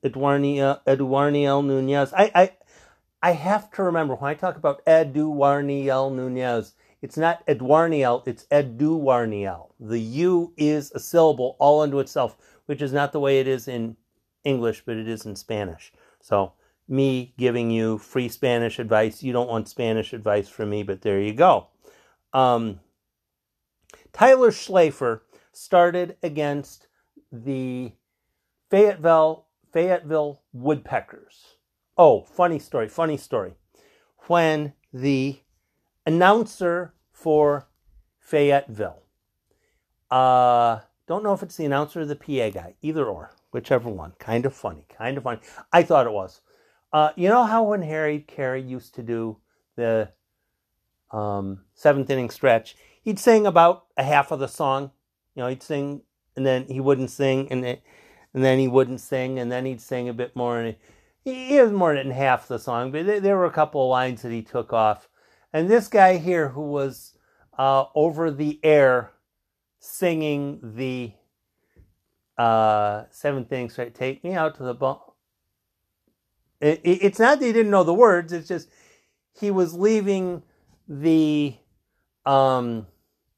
Eduarniel, 0.05 0.81
Eduarniel 0.87 1.63
Nunez. 1.63 2.13
I, 2.13 2.31
I, 2.35 2.53
I 3.23 3.33
have 3.33 3.71
to 3.73 3.83
remember 3.83 4.15
when 4.15 4.31
I 4.31 4.35
talk 4.35 4.57
about 4.57 4.83
Eduarniel 4.87 6.11
Nunez, 6.11 6.75
it's 7.01 7.17
not 7.17 7.43
Eduarniel, 7.49 8.23
it's 8.27 8.47
Eduarniel. 8.51 9.75
The 9.81 10.01
U 10.01 10.53
is 10.57 10.93
a 10.93 11.01
syllable 11.01 11.57
all 11.59 11.83
unto 11.83 11.99
itself, 11.99 12.37
which 12.67 12.81
is 12.81 12.93
not 12.93 13.13
the 13.13 13.21
way 13.21 13.41
it 13.41 13.49
is 13.49 13.69
in 13.69 13.97
English, 14.45 14.85
but 14.85 14.97
it 14.97 15.09
is 15.09 15.27
in 15.27 15.37
Spanish. 15.37 15.93
So, 16.21 16.53
me 16.89 17.35
giving 17.39 17.71
you 17.71 17.99
free 17.99 18.29
Spanish 18.29 18.79
advice. 18.79 19.23
You 19.23 19.33
don't 19.33 19.49
want 19.49 19.69
Spanish 19.69 20.13
advice 20.13 20.49
from 20.49 20.71
me, 20.71 20.83
but 20.83 21.03
there 21.03 21.21
you 21.21 21.33
go. 21.33 21.69
Um, 22.33 22.81
Tyler 24.13 24.51
Schlaffer 24.51 25.21
started 25.53 26.17
against 26.23 26.87
the 27.31 27.93
Fayetteville 28.71 29.47
Fayetteville 29.73 30.43
Woodpeckers. 30.53 31.57
Oh, 31.97 32.23
funny 32.23 32.59
story, 32.59 32.89
funny 32.89 33.17
story. 33.17 33.55
When 34.27 34.75
the 34.93 35.41
announcer 36.07 36.95
for 37.13 37.69
Fayetteville, 38.19 39.03
uh, 40.11 40.81
don't 41.07 41.25
know 41.25 41.33
if 41.33 41.43
it's 41.43 41.57
the 41.57 41.65
announcer 41.65 42.01
or 42.03 42.05
the 42.05 42.17
PA 42.17 42.51
guy, 42.51 42.75
either 42.83 43.07
or, 43.07 43.33
whichever 43.51 43.89
one. 43.89 44.13
Kind 44.19 44.47
of 44.47 44.55
funny, 44.55 44.87
kind 44.89 45.17
of 45.17 45.25
funny. 45.25 45.41
I 45.73 45.83
thought 45.83 46.07
it 46.07 46.13
was. 46.13 46.41
Uh, 46.93 47.11
you 47.17 47.29
know 47.29 47.45
how 47.45 47.63
when 47.63 47.83
Harry 47.83 48.21
Caray 48.27 48.61
used 48.61 48.95
to 48.97 49.03
do 49.03 49.39
the 49.77 50.11
um, 51.11 51.65
seventh 51.75 52.11
inning 52.11 52.31
stretch, 52.31 52.77
he'd 53.03 53.19
sing 53.19 53.47
about 53.47 53.87
a 53.97 54.03
half 54.03 54.31
of 54.31 54.39
the 54.39 54.49
song. 54.49 54.91
You 55.35 55.43
know, 55.43 55.49
he'd 55.49 55.63
sing 55.63 56.03
and 56.37 56.47
then 56.47 56.67
he 56.67 56.81
wouldn't 56.81 57.11
sing, 57.11 57.49
and 57.51 57.65
it, 57.65 57.83
and 58.35 58.45
then 58.45 58.59
he 58.59 58.69
wouldn't 58.69 59.01
sing, 59.01 59.39
and 59.39 59.51
then 59.51 59.67
he'd 59.67 59.81
sing 59.81 60.09
a 60.09 60.15
bit 60.15 60.35
more, 60.35 60.61
and 60.61 60.77
he, 61.25 61.49
he 61.49 61.61
was 61.61 61.73
more 61.73 61.95
than 61.95 62.11
half 62.11 62.49
the 62.49 62.59
song, 62.59 62.91
but 62.91 63.07
there, 63.23 63.37
were 63.37 63.47
a 63.47 63.51
couple 63.51 63.83
of 63.83 63.91
lines 63.91 64.23
that 64.23 64.33
he 64.33 64.43
took 64.43 64.73
off. 64.73 65.09
And 65.53 65.69
this 65.69 65.89
guy 65.89 66.17
here, 66.17 66.49
who 66.49 66.63
was 66.63 67.15
uh, 67.59 67.85
over 67.95 68.31
the 68.31 68.59
air 68.63 69.13
singing 69.79 70.59
the 70.63 71.13
uh, 72.39 73.05
seven 73.11 73.45
things, 73.45 73.77
right? 73.77 73.95
Take 73.95 74.25
me 74.25 74.33
out 74.33 74.57
to 74.57 74.63
the 74.63 74.75
ball. 74.75 75.17
It, 76.61 76.81
it, 76.85 76.99
it's 77.03 77.19
not 77.19 77.41
that 77.41 77.47
he 77.47 77.53
didn't 77.53 77.71
know 77.71 77.85
the 77.85 77.93
words; 77.93 78.33
it's 78.33 78.49
just 78.49 78.69
he 79.39 79.51
was 79.51 79.75
leaving 79.75 80.43
the 80.89 81.57
um, 82.25 82.87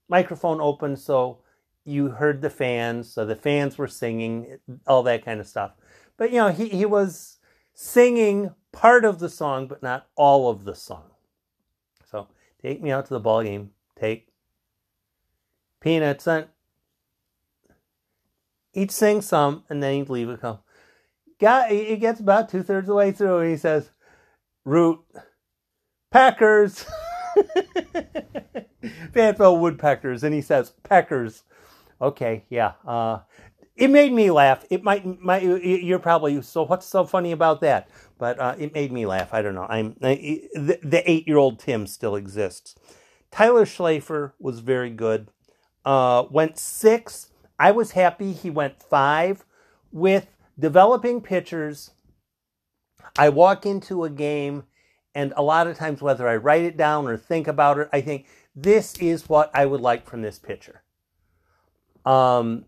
microphone 0.09 0.61
open 0.61 0.97
so 0.97 1.39
you 1.85 2.11
heard 2.11 2.41
the 2.41 2.51
fans, 2.51 3.13
so 3.13 3.25
the 3.27 3.37
fans 3.37 3.77
were 3.77 3.89
singing, 3.89 4.59
all 4.87 5.03
that 5.03 5.25
kind 5.25 5.41
of 5.41 5.47
stuff. 5.47 5.73
But 6.17 6.31
you 6.31 6.39
know, 6.39 6.49
he, 6.49 6.69
he 6.69 6.87
was 6.87 7.39
singing 7.75 8.55
part 8.73 9.05
of 9.05 9.19
the 9.19 9.29
song, 9.29 9.67
but 9.67 9.83
not 9.83 10.09
all 10.17 10.49
of 10.49 10.65
the 10.65 10.75
song. 10.75 11.11
So 12.11 12.29
take 12.63 12.83
me 12.83 12.91
out 12.91 13.07
to 13.07 13.15
the 13.15 13.21
ball 13.21 13.43
game. 13.43 13.71
Take 13.99 14.29
peanuts 15.81 16.27
and 16.27 16.47
he'd 18.73 18.91
sing 18.91 19.21
some 19.21 19.65
and 19.69 19.83
then 19.83 19.95
he'd 19.95 20.09
leave 20.09 20.29
it 20.29 20.41
come. 20.41 20.59
Got 21.39 21.71
he 21.71 21.97
gets 21.97 22.21
about 22.21 22.49
two 22.49 22.63
thirds 22.63 22.85
of 22.85 22.89
the 22.89 22.95
way 22.95 23.13
through 23.13 23.41
and 23.41 23.51
he 23.51 23.57
says, 23.57 23.91
Root 24.65 25.01
Packers 26.11 26.87
Fayetteville 29.13 29.59
Woodpeckers 29.59 30.25
and 30.25 30.35
he 30.35 30.41
says 30.41 30.73
Peckers 30.85 31.43
Okay, 32.01 32.45
yeah. 32.51 32.73
Uh, 32.87 33.21
it 33.77 33.91
made 33.91 34.13
me 34.13 34.31
laugh. 34.31 34.65
It 34.71 34.85
might, 34.85 35.05
might, 35.21 35.43
you're 35.43 35.99
probably 35.99 36.41
so. 36.43 36.65
What's 36.65 36.87
so 36.87 37.05
funny 37.05 37.33
about 37.33 37.61
that? 37.63 37.89
But 38.19 38.39
uh, 38.39 38.55
it 38.59 38.73
made 38.73 38.93
me 38.93 39.07
laugh. 39.07 39.35
I 39.35 39.43
don't 39.43 39.55
know. 39.55 39.67
I'm 39.69 39.97
I, 40.03 40.43
the, 40.55 40.79
the 40.83 41.11
eight 41.11 41.27
year 41.27 41.39
old 41.39 41.59
Tim 41.59 41.87
still 41.87 42.15
exists. 42.15 42.77
Tyler 43.33 43.65
Schlaffer 43.65 44.33
was 44.39 44.61
very 44.61 44.91
good. 44.91 45.29
Uh, 45.85 46.25
went 46.31 46.57
six. 46.57 47.31
I 47.59 47.73
was 47.73 47.93
happy 47.93 48.33
he 48.33 48.49
went 48.49 48.81
five. 48.81 49.45
With 49.91 50.29
developing 50.59 51.21
pitchers, 51.21 51.91
I 53.19 53.29
walk 53.31 53.67
into 53.67 54.05
a 54.05 54.11
game, 54.11 54.65
and 55.15 55.33
a 55.37 55.43
lot 55.43 55.67
of 55.67 55.77
times, 55.77 56.01
whether 56.01 56.29
I 56.29 56.37
write 56.37 56.63
it 56.63 56.77
down 56.77 57.07
or 57.07 57.17
think 57.17 57.49
about 57.49 57.79
it, 57.79 57.89
I 57.93 58.01
think 58.01 58.27
this 58.55 58.97
is 58.99 59.29
what 59.29 59.51
I 59.53 59.67
would 59.67 59.81
like 59.81 60.07
from 60.07 60.23
this 60.23 60.39
pitcher. 60.39 60.84
Um, 62.05 62.65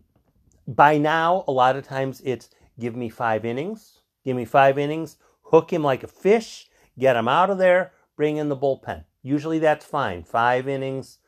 by 0.67 0.97
now, 0.97 1.43
a 1.47 1.51
lot 1.51 1.75
of 1.75 1.85
times 1.87 2.21
it's 2.25 2.49
give 2.79 2.95
me 2.95 3.09
five 3.09 3.45
innings, 3.45 3.99
give 4.25 4.35
me 4.35 4.45
five 4.45 4.77
innings, 4.77 5.17
hook 5.43 5.71
him 5.71 5.83
like 5.83 6.03
a 6.03 6.07
fish, 6.07 6.69
get 6.97 7.15
him 7.15 7.27
out 7.27 7.49
of 7.49 7.57
there, 7.57 7.93
bring 8.15 8.37
in 8.37 8.49
the 8.49 8.57
bullpen. 8.57 9.05
Usually 9.23 9.59
that's 9.59 9.85
fine. 9.85 10.23
Five 10.23 10.67
innings 10.67 11.19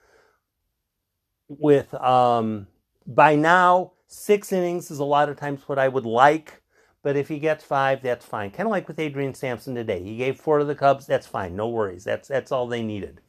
with, 1.48 1.94
um, 1.96 2.68
by 3.06 3.36
now, 3.36 3.94
six 4.08 4.52
innings 4.52 4.92
is 4.92 5.00
a 5.00 5.06
lot 5.06 5.30
of 5.30 5.38
times 5.38 5.62
what 5.68 5.80
I 5.80 5.88
would 5.88 6.06
like. 6.06 6.62
But 7.02 7.16
if 7.16 7.30
he 7.30 7.40
gets 7.40 7.64
five, 7.64 8.02
that's 8.02 8.26
fine. 8.26 8.52
Kind 8.52 8.68
of 8.68 8.72
like 8.72 8.88
with 8.90 9.00
Adrian 9.00 9.34
Sampson 9.34 9.74
today. 9.74 10.04
He 10.04 10.18
gave 10.18 10.38
four 10.38 10.60
to 10.60 10.66
the 10.66 10.76
Cubs. 10.76 11.06
That's 11.06 11.26
fine. 11.26 11.56
No 11.56 11.70
worries. 11.70 12.04
That's 12.04 12.28
that's 12.28 12.52
all 12.52 12.68
they 12.68 12.84
needed. 12.84 13.22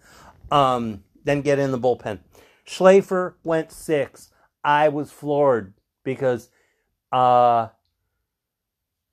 Um, 0.51 1.05
then 1.23 1.41
get 1.43 1.61
in 1.61 1.71
the 1.71 1.79
bullpen. 1.79 2.19
Schlaffer 2.67 3.35
went 3.45 3.71
six. 3.71 4.31
I 4.63 4.89
was 4.89 5.11
floored 5.11 5.75
because 6.05 6.51
uh, 7.13 7.69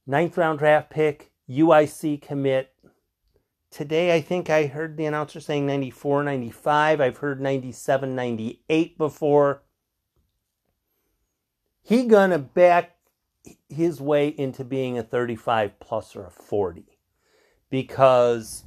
ninth 0.06 0.38
round 0.38 0.60
draft 0.60 0.90
pick, 0.90 1.32
UIC 1.50 2.22
commit, 2.22 2.74
today 3.70 4.16
I 4.16 4.22
think 4.22 4.50
I 4.50 4.66
heard 4.66 4.98
the 4.98 5.06
announcer 5.06 5.40
saying 5.40 5.66
94, 5.66 6.24
95. 6.24 7.02
I've 7.02 7.18
heard 7.18 7.42
97, 7.42 8.16
98 8.16 8.98
before. 8.98 9.64
He 11.82 12.06
gonna 12.06 12.40
back 12.40 12.98
his 13.70 14.02
way 14.02 14.30
into 14.30 14.64
being 14.64 14.98
a 14.98 15.04
35 15.04 15.80
plus 15.80 16.16
or 16.16 16.26
a 16.26 16.32
40 16.32 16.98
because 17.70 18.64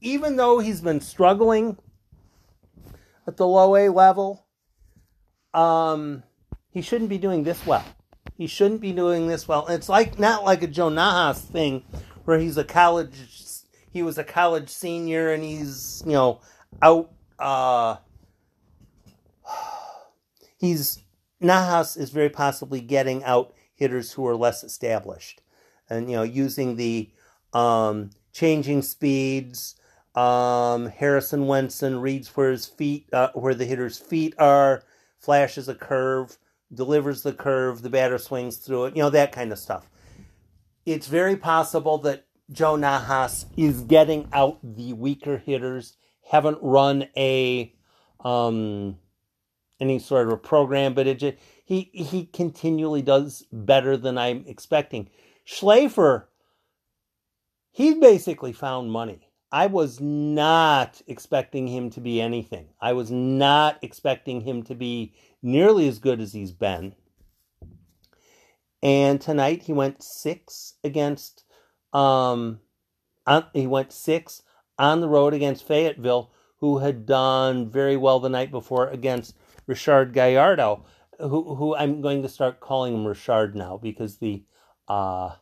even 0.00 0.36
though 0.36 0.58
he's 0.58 0.80
been 0.80 1.00
struggling 1.00 1.78
at 3.26 3.36
the 3.36 3.46
low 3.46 3.76
A 3.76 3.88
level, 3.88 4.46
um, 5.54 6.22
he 6.70 6.82
shouldn't 6.82 7.10
be 7.10 7.18
doing 7.18 7.44
this 7.44 7.64
well. 7.66 7.84
He 8.36 8.46
shouldn't 8.46 8.80
be 8.80 8.92
doing 8.92 9.26
this 9.26 9.46
well. 9.46 9.66
it's 9.68 9.88
like 9.88 10.18
not 10.18 10.44
like 10.44 10.62
a 10.62 10.66
Joe 10.66 10.88
Nahas 10.90 11.38
thing 11.38 11.84
where 12.24 12.38
he's 12.38 12.56
a 12.56 12.64
college 12.64 13.14
he 13.92 14.02
was 14.02 14.18
a 14.18 14.24
college 14.24 14.68
senior 14.68 15.32
and 15.32 15.42
he's, 15.42 16.02
you 16.06 16.12
know, 16.12 16.40
out 16.80 17.10
uh 17.38 17.96
he's 20.58 21.02
Nahas 21.42 21.98
is 21.98 22.10
very 22.10 22.28
possibly 22.28 22.80
getting 22.80 23.24
out 23.24 23.54
hitters 23.74 24.12
who 24.12 24.26
are 24.26 24.36
less 24.36 24.62
established. 24.62 25.42
And 25.88 26.08
you 26.10 26.16
know, 26.16 26.22
using 26.22 26.76
the 26.76 27.10
um, 27.52 28.10
changing 28.32 28.82
speeds, 28.82 29.74
um, 30.14 30.86
Harrison 30.86 31.46
Wenson 31.46 32.00
reads 32.00 32.28
where 32.36 32.50
his 32.50 32.66
feet, 32.66 33.08
uh, 33.12 33.30
where 33.34 33.54
the 33.54 33.64
hitter's 33.64 33.98
feet 33.98 34.34
are, 34.38 34.84
flashes 35.20 35.68
a 35.68 35.74
curve, 35.74 36.38
delivers 36.72 37.22
the 37.22 37.32
curve, 37.32 37.82
the 37.82 37.90
batter 37.90 38.18
swings 38.18 38.56
through 38.56 38.86
it, 38.86 38.96
you 38.96 39.02
know, 39.02 39.10
that 39.10 39.32
kind 39.32 39.52
of 39.52 39.58
stuff. 39.58 39.88
It's 40.86 41.06
very 41.06 41.36
possible 41.36 41.98
that 41.98 42.26
Joe 42.50 42.76
Nahas 42.76 43.44
is 43.56 43.82
getting 43.82 44.28
out 44.32 44.58
the 44.62 44.92
weaker 44.94 45.38
hitters, 45.38 45.96
haven't 46.30 46.58
run 46.60 47.06
a 47.16 47.72
um, 48.24 48.98
any 49.78 49.98
sort 49.98 50.26
of 50.26 50.32
a 50.32 50.36
program, 50.36 50.94
but 50.94 51.06
it 51.06 51.38
he 51.64 51.90
he 51.92 52.26
continually 52.26 53.02
does 53.02 53.44
better 53.52 53.96
than 53.96 54.18
I'm 54.18 54.44
expecting. 54.46 55.10
Schlaffer, 55.46 56.24
he 57.70 57.94
basically 57.94 58.52
found 58.52 58.90
money. 58.90 59.29
I 59.52 59.66
was 59.66 60.00
not 60.00 61.02
expecting 61.06 61.66
him 61.66 61.90
to 61.90 62.00
be 62.00 62.20
anything. 62.20 62.68
I 62.80 62.92
was 62.92 63.10
not 63.10 63.78
expecting 63.82 64.42
him 64.42 64.62
to 64.64 64.74
be 64.74 65.14
nearly 65.42 65.88
as 65.88 65.98
good 65.98 66.20
as 66.20 66.32
he's 66.32 66.52
been. 66.52 66.94
And 68.82 69.20
tonight 69.20 69.64
he 69.64 69.72
went 69.72 70.02
six 70.02 70.74
against, 70.84 71.44
um, 71.92 72.60
on, 73.26 73.46
he 73.52 73.66
went 73.66 73.92
six 73.92 74.42
on 74.78 75.00
the 75.00 75.08
road 75.08 75.34
against 75.34 75.66
Fayetteville, 75.66 76.30
who 76.58 76.78
had 76.78 77.04
done 77.04 77.68
very 77.68 77.96
well 77.96 78.20
the 78.20 78.28
night 78.28 78.50
before 78.50 78.88
against 78.88 79.36
Richard 79.66 80.12
Gallardo, 80.12 80.84
who, 81.18 81.54
who 81.56 81.74
I'm 81.74 82.00
going 82.00 82.22
to 82.22 82.28
start 82.28 82.60
calling 82.60 82.94
him 82.94 83.06
Richard 83.06 83.54
now 83.54 83.76
because 83.76 84.18
the 84.18 84.44
uh, 84.88 85.34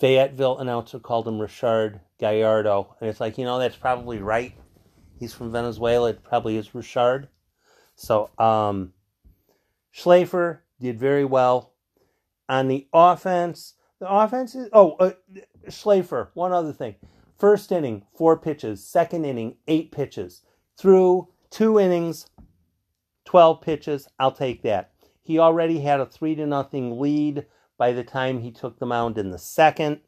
Fayetteville 0.00 0.58
announcer 0.58 0.98
called 0.98 1.28
him 1.28 1.38
Richard 1.38 2.00
Gallardo. 2.18 2.96
And 3.00 3.10
it's 3.10 3.20
like, 3.20 3.36
you 3.36 3.44
know, 3.44 3.58
that's 3.58 3.76
probably 3.76 4.18
right. 4.18 4.54
He's 5.18 5.34
from 5.34 5.52
Venezuela. 5.52 6.10
It 6.10 6.24
probably 6.24 6.56
is 6.56 6.74
Richard. 6.74 7.28
So, 7.96 8.30
um, 8.38 8.94
Schlaffer 9.94 10.60
did 10.80 10.98
very 10.98 11.26
well. 11.26 11.74
On 12.48 12.66
the 12.66 12.88
offense, 12.94 13.74
the 14.00 14.10
offense 14.10 14.54
is, 14.54 14.70
oh, 14.72 14.92
uh, 14.92 15.12
Schlaffer, 15.66 16.28
one 16.32 16.52
other 16.52 16.72
thing. 16.72 16.94
First 17.38 17.70
inning, 17.70 18.06
four 18.16 18.38
pitches. 18.38 18.82
Second 18.82 19.26
inning, 19.26 19.56
eight 19.68 19.92
pitches. 19.92 20.42
Through 20.78 21.28
two 21.50 21.78
innings, 21.78 22.26
12 23.26 23.60
pitches. 23.60 24.08
I'll 24.18 24.32
take 24.32 24.62
that. 24.62 24.92
He 25.22 25.38
already 25.38 25.80
had 25.80 26.00
a 26.00 26.06
3 26.06 26.36
to 26.36 26.46
nothing 26.46 26.98
lead 26.98 27.44
by 27.80 27.92
the 27.92 28.04
time 28.04 28.42
he 28.42 28.50
took 28.50 28.78
the 28.78 28.84
mound 28.84 29.16
in 29.16 29.30
the 29.30 29.38
second. 29.38 30.00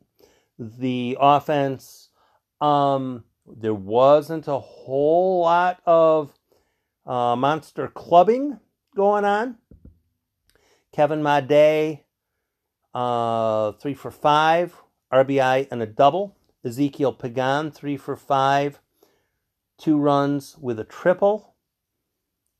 The 0.59 1.17
offense, 1.19 2.11
um, 2.61 3.25
there 3.47 3.73
wasn't 3.73 4.47
a 4.47 4.59
whole 4.59 5.41
lot 5.41 5.81
of 5.87 6.35
uh, 7.07 7.35
monster 7.35 7.89
clubbing 7.89 8.61
going 8.95 9.25
on. 9.25 9.57
Kevin 10.93 11.23
Made, 11.23 12.01
uh, 12.93 13.73
three 13.73 13.95
for 13.95 14.11
five, 14.11 14.77
RBI 15.11 15.69
and 15.71 15.81
a 15.81 15.87
double. 15.87 16.37
Ezequiel 16.67 17.19
Pagan, 17.19 17.71
three 17.71 17.97
for 17.97 18.17
five, 18.17 18.81
two 19.79 19.97
runs 19.97 20.59
with 20.61 20.79
a 20.79 20.85
triple. 20.85 21.55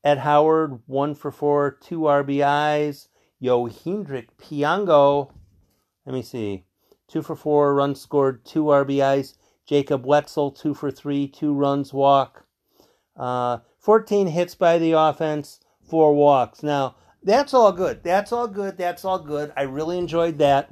Ed 0.03 0.17
Howard, 0.17 0.79
one 0.87 1.13
for 1.13 1.31
four, 1.31 1.69
two 1.69 1.99
RBIs. 1.99 3.09
Yohendrick 3.43 4.27
Pinango, 4.41 5.31
let 6.05 6.13
me 6.13 6.21
see, 6.21 6.63
two 7.07 7.21
for 7.21 7.35
four, 7.35 7.75
runs 7.75 7.99
scored, 7.99 8.45
two 8.45 8.65
RBIs. 8.65 9.35
Jacob 9.65 10.05
Wetzel, 10.05 10.51
two 10.51 10.73
for 10.73 10.91
three, 10.91 11.27
two 11.27 11.53
runs, 11.53 11.93
walk. 11.93 12.45
Uh, 13.15 13.59
14 13.79 14.27
hits 14.27 14.55
by 14.55 14.77
the 14.77 14.91
offense, 14.91 15.59
four 15.81 16.13
walks. 16.13 16.63
Now, 16.63 16.95
that's 17.23 17.53
all 17.53 17.71
good. 17.71 18.03
That's 18.03 18.31
all 18.31 18.47
good. 18.47 18.77
That's 18.77 19.05
all 19.05 19.19
good. 19.19 19.53
I 19.55 19.63
really 19.63 19.97
enjoyed 19.97 20.37
that. 20.39 20.71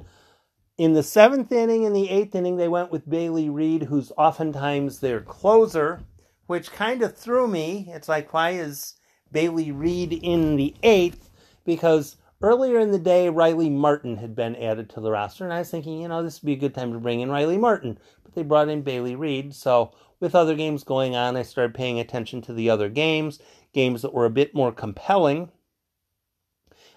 In 0.76 0.92
the 0.92 1.02
seventh 1.02 1.52
inning 1.52 1.86
and 1.86 1.94
the 1.94 2.10
eighth 2.10 2.34
inning, 2.34 2.56
they 2.56 2.68
went 2.68 2.90
with 2.90 3.08
Bailey 3.08 3.48
Reed, 3.48 3.84
who's 3.84 4.12
oftentimes 4.18 5.00
their 5.00 5.20
closer, 5.20 6.02
which 6.46 6.72
kind 6.72 7.02
of 7.02 7.16
threw 7.16 7.46
me. 7.46 7.90
It's 7.90 8.08
like, 8.08 8.32
why 8.34 8.50
is 8.50 8.94
Bailey 9.30 9.70
Reed 9.70 10.12
in 10.12 10.56
the 10.56 10.74
eighth? 10.82 11.30
Because 11.64 12.16
Earlier 12.42 12.80
in 12.80 12.90
the 12.90 12.98
day, 12.98 13.28
Riley 13.28 13.70
Martin 13.70 14.16
had 14.16 14.34
been 14.34 14.56
added 14.56 14.90
to 14.90 15.00
the 15.00 15.12
roster, 15.12 15.44
and 15.44 15.52
I 15.52 15.60
was 15.60 15.70
thinking, 15.70 16.00
you 16.00 16.08
know, 16.08 16.24
this 16.24 16.42
would 16.42 16.46
be 16.46 16.54
a 16.54 16.56
good 16.56 16.74
time 16.74 16.92
to 16.92 16.98
bring 16.98 17.20
in 17.20 17.30
Riley 17.30 17.56
Martin. 17.56 18.00
But 18.24 18.34
they 18.34 18.42
brought 18.42 18.68
in 18.68 18.82
Bailey 18.82 19.14
Reed, 19.14 19.54
so 19.54 19.92
with 20.18 20.34
other 20.34 20.56
games 20.56 20.82
going 20.82 21.14
on, 21.14 21.36
I 21.36 21.42
started 21.42 21.72
paying 21.72 22.00
attention 22.00 22.42
to 22.42 22.52
the 22.52 22.68
other 22.68 22.88
games, 22.88 23.38
games 23.72 24.02
that 24.02 24.12
were 24.12 24.24
a 24.24 24.30
bit 24.30 24.56
more 24.56 24.72
compelling. 24.72 25.52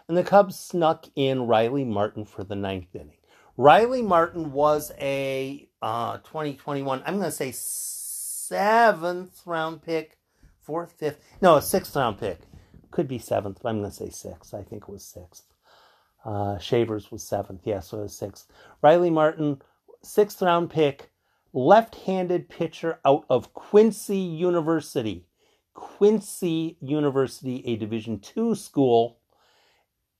And 0.07 0.17
the 0.17 0.23
Cubs 0.23 0.57
snuck 0.57 1.05
in 1.15 1.45
Riley 1.45 1.85
Martin 1.85 2.25
for 2.25 2.43
the 2.43 2.55
ninth 2.55 2.95
inning. 2.95 3.17
Riley 3.55 4.01
Martin 4.01 4.51
was 4.51 4.91
a 4.99 5.69
uh, 5.79 6.17
2021, 6.17 7.03
I'm 7.05 7.19
going 7.19 7.25
to 7.25 7.31
say 7.31 7.51
seventh 7.53 9.43
round 9.45 9.83
pick, 9.83 10.17
fourth, 10.59 10.93
fifth, 10.93 11.19
no, 11.39 11.57
a 11.57 11.61
sixth 11.61 11.95
round 11.95 12.17
pick 12.17 12.39
could 12.95 13.07
be 13.09 13.19
seventh, 13.19 13.59
but 13.61 13.69
I'm 13.69 13.79
going 13.79 13.91
to 13.91 13.95
say 13.95 14.09
sixth. 14.09 14.53
I 14.53 14.63
think 14.63 14.83
it 14.83 14.89
was 14.89 15.03
sixth. 15.03 15.43
Uh, 16.23 16.57
Chavers 16.59 17.11
was 17.11 17.23
seventh. 17.27 17.61
Yeah, 17.65 17.81
so 17.81 17.99
it 17.99 18.03
was 18.03 18.17
sixth. 18.17 18.47
Riley 18.81 19.09
Martin, 19.09 19.61
sixth 20.01 20.41
round 20.41 20.69
pick, 20.69 21.11
left 21.51 21.95
handed 21.95 22.47
pitcher 22.47 22.99
out 23.03 23.25
of 23.29 23.53
Quincy 23.53 24.17
University. 24.17 25.27
Quincy 25.73 26.77
University, 26.79 27.61
a 27.65 27.75
Division 27.75 28.17
two 28.19 28.55
school. 28.55 29.17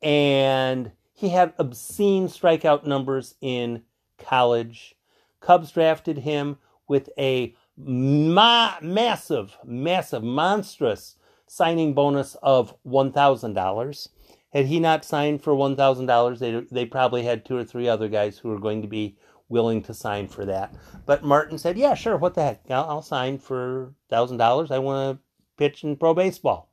And 0.02 0.92
he 1.14 1.30
had 1.30 1.54
obscene 1.58 2.28
strikeout 2.28 2.86
numbers 2.86 3.36
in 3.40 3.84
college. 4.18 4.98
Cubs 5.40 5.72
drafted 5.72 6.18
him 6.18 6.58
with 6.90 7.10
a 7.18 7.56
ma- 7.78 8.76
massive, 8.82 9.58
massive, 9.64 10.24
monstrous 10.24 11.16
signing 11.48 11.94
bonus 11.94 12.36
of 12.42 12.76
$1,000. 12.86 14.08
Had 14.54 14.66
he 14.66 14.80
not 14.80 15.04
signed 15.06 15.42
for 15.44 15.54
$1,000, 15.54 16.40
they, 16.40 16.66
they 16.72 16.86
probably 16.86 17.24
had 17.24 17.46
two 17.46 17.58
or 17.58 17.64
three 17.64 17.88
other 17.88 18.08
guys 18.08 18.38
who 18.38 18.50
were 18.50 18.60
going 18.60 18.82
to 18.82 18.88
be 18.88 19.18
willing 19.50 19.82
to 19.84 19.94
sign 19.94 20.28
for 20.28 20.46
that. 20.46 20.74
But 21.06 21.24
Martin 21.24 21.58
said, 21.58 21.78
Yeah, 21.78 21.94
sure, 21.94 22.18
what 22.18 22.34
the 22.34 22.44
heck? 22.44 22.62
I'll, 22.70 22.90
I'll 22.90 23.02
sign 23.02 23.38
for 23.38 23.94
$1,000. 24.12 24.72
I 24.72 24.80
want 24.80 25.18
to 25.18 25.24
pitch 25.58 25.84
in 25.84 25.96
pro 25.98 26.14
baseball. 26.14 26.70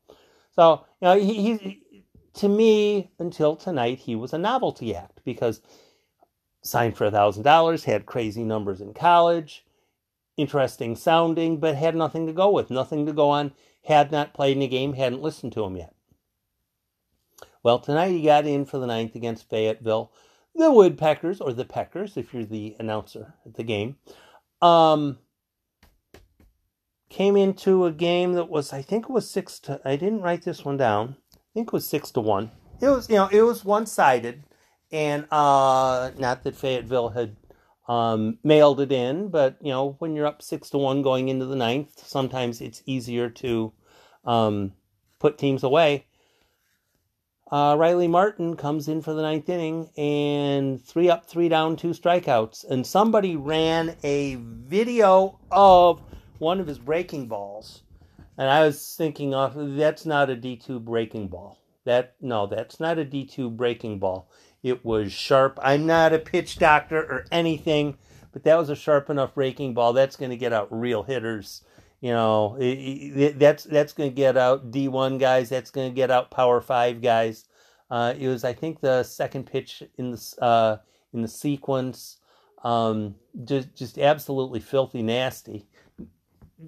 So, 0.54 0.84
you 1.00 1.08
know, 1.08 1.18
he, 1.18 1.34
he, 1.34 2.04
to 2.34 2.48
me, 2.48 3.10
until 3.18 3.56
tonight, 3.56 3.98
he 3.98 4.16
was 4.16 4.32
a 4.32 4.38
novelty 4.38 4.94
act 4.94 5.20
because 5.24 5.60
signed 6.62 6.96
for 6.96 7.10
$1,000, 7.10 7.84
had 7.84 8.06
crazy 8.06 8.44
numbers 8.44 8.80
in 8.80 8.94
college, 8.94 9.64
interesting 10.36 10.96
sounding, 10.96 11.58
but 11.58 11.74
had 11.74 11.96
nothing 11.96 12.26
to 12.26 12.32
go 12.32 12.50
with, 12.50 12.70
nothing 12.70 13.04
to 13.06 13.12
go 13.12 13.30
on 13.30 13.52
had 13.84 14.12
not 14.12 14.34
played 14.34 14.56
in 14.56 14.62
a 14.62 14.68
game, 14.68 14.94
hadn't 14.94 15.22
listened 15.22 15.52
to 15.52 15.64
him 15.64 15.76
yet. 15.76 15.94
Well, 17.62 17.78
tonight 17.78 18.10
he 18.10 18.22
got 18.22 18.46
in 18.46 18.64
for 18.64 18.78
the 18.78 18.86
ninth 18.86 19.14
against 19.14 19.48
Fayetteville. 19.48 20.12
The 20.54 20.70
Woodpeckers, 20.70 21.40
or 21.40 21.52
the 21.52 21.64
Peckers, 21.64 22.16
if 22.16 22.34
you're 22.34 22.44
the 22.44 22.76
announcer 22.78 23.34
at 23.46 23.54
the 23.54 23.62
game, 23.62 23.96
um, 24.60 25.18
came 27.08 27.36
into 27.36 27.86
a 27.86 27.92
game 27.92 28.34
that 28.34 28.48
was, 28.48 28.72
I 28.72 28.82
think 28.82 29.04
it 29.04 29.10
was 29.10 29.30
six 29.30 29.58
to, 29.60 29.80
I 29.84 29.96
didn't 29.96 30.22
write 30.22 30.42
this 30.42 30.64
one 30.64 30.76
down. 30.76 31.16
I 31.32 31.38
think 31.54 31.68
it 31.68 31.72
was 31.72 31.86
six 31.86 32.10
to 32.12 32.20
one. 32.20 32.50
It 32.80 32.88
was, 32.88 33.08
you 33.08 33.16
know, 33.16 33.28
it 33.30 33.42
was 33.42 33.64
one 33.64 33.86
sided, 33.86 34.42
and 34.90 35.26
uh, 35.30 36.10
not 36.18 36.42
that 36.42 36.56
Fayetteville 36.56 37.10
had 37.10 37.36
um, 37.88 38.38
mailed 38.44 38.80
it 38.80 38.92
in. 38.92 39.28
But 39.28 39.56
you 39.60 39.70
know, 39.70 39.96
when 39.98 40.14
you're 40.14 40.26
up 40.26 40.42
six 40.42 40.70
to 40.70 40.78
one 40.78 41.02
going 41.02 41.28
into 41.28 41.46
the 41.46 41.56
ninth, 41.56 42.06
sometimes 42.06 42.60
it's 42.60 42.82
easier 42.86 43.28
to 43.30 43.72
um, 44.24 44.72
put 45.18 45.38
teams 45.38 45.62
away. 45.62 46.06
Uh, 47.50 47.76
Riley 47.78 48.08
Martin 48.08 48.56
comes 48.56 48.88
in 48.88 49.02
for 49.02 49.12
the 49.12 49.20
ninth 49.20 49.46
inning 49.46 49.90
and 49.98 50.82
three 50.82 51.10
up, 51.10 51.26
three 51.26 51.50
down, 51.50 51.76
two 51.76 51.90
strikeouts. 51.90 52.64
And 52.64 52.86
somebody 52.86 53.36
ran 53.36 53.94
a 54.02 54.36
video 54.36 55.38
of 55.50 56.00
one 56.38 56.60
of 56.60 56.66
his 56.66 56.78
breaking 56.78 57.26
balls. 57.28 57.82
And 58.38 58.48
I 58.48 58.64
was 58.64 58.94
thinking, 58.96 59.34
oh, 59.34 59.52
that's 59.76 60.06
not 60.06 60.30
a 60.30 60.34
D2 60.34 60.82
breaking 60.82 61.28
ball. 61.28 61.58
That 61.84 62.14
no, 62.22 62.46
that's 62.46 62.80
not 62.80 62.98
a 62.98 63.04
D2 63.04 63.54
breaking 63.54 63.98
ball. 63.98 64.30
It 64.62 64.84
was 64.84 65.12
sharp. 65.12 65.58
I'm 65.62 65.86
not 65.86 66.12
a 66.12 66.18
pitch 66.18 66.58
doctor 66.58 66.98
or 66.98 67.26
anything, 67.32 67.96
but 68.32 68.44
that 68.44 68.56
was 68.56 68.70
a 68.70 68.76
sharp 68.76 69.10
enough 69.10 69.34
breaking 69.34 69.74
ball. 69.74 69.92
That's 69.92 70.16
going 70.16 70.30
to 70.30 70.36
get 70.36 70.52
out 70.52 70.68
real 70.70 71.02
hitters. 71.02 71.62
You 72.00 72.10
know, 72.10 72.56
it, 72.56 72.64
it, 72.64 73.38
that's 73.38 73.64
that's 73.64 73.92
going 73.92 74.10
to 74.10 74.14
get 74.14 74.36
out 74.36 74.70
D1 74.70 75.18
guys. 75.18 75.48
That's 75.48 75.70
going 75.70 75.90
to 75.90 75.94
get 75.94 76.10
out 76.10 76.30
Power 76.30 76.60
Five 76.60 77.00
guys. 77.00 77.44
Uh, 77.90 78.14
it 78.18 78.26
was, 78.26 78.44
I 78.44 78.52
think, 78.52 78.80
the 78.80 79.02
second 79.02 79.44
pitch 79.46 79.82
in 79.98 80.12
the 80.12 80.34
uh, 80.40 80.76
in 81.12 81.22
the 81.22 81.28
sequence. 81.28 82.18
Um, 82.64 83.16
just 83.44 83.74
just 83.74 83.98
absolutely 83.98 84.60
filthy 84.60 85.02
nasty. 85.02 85.66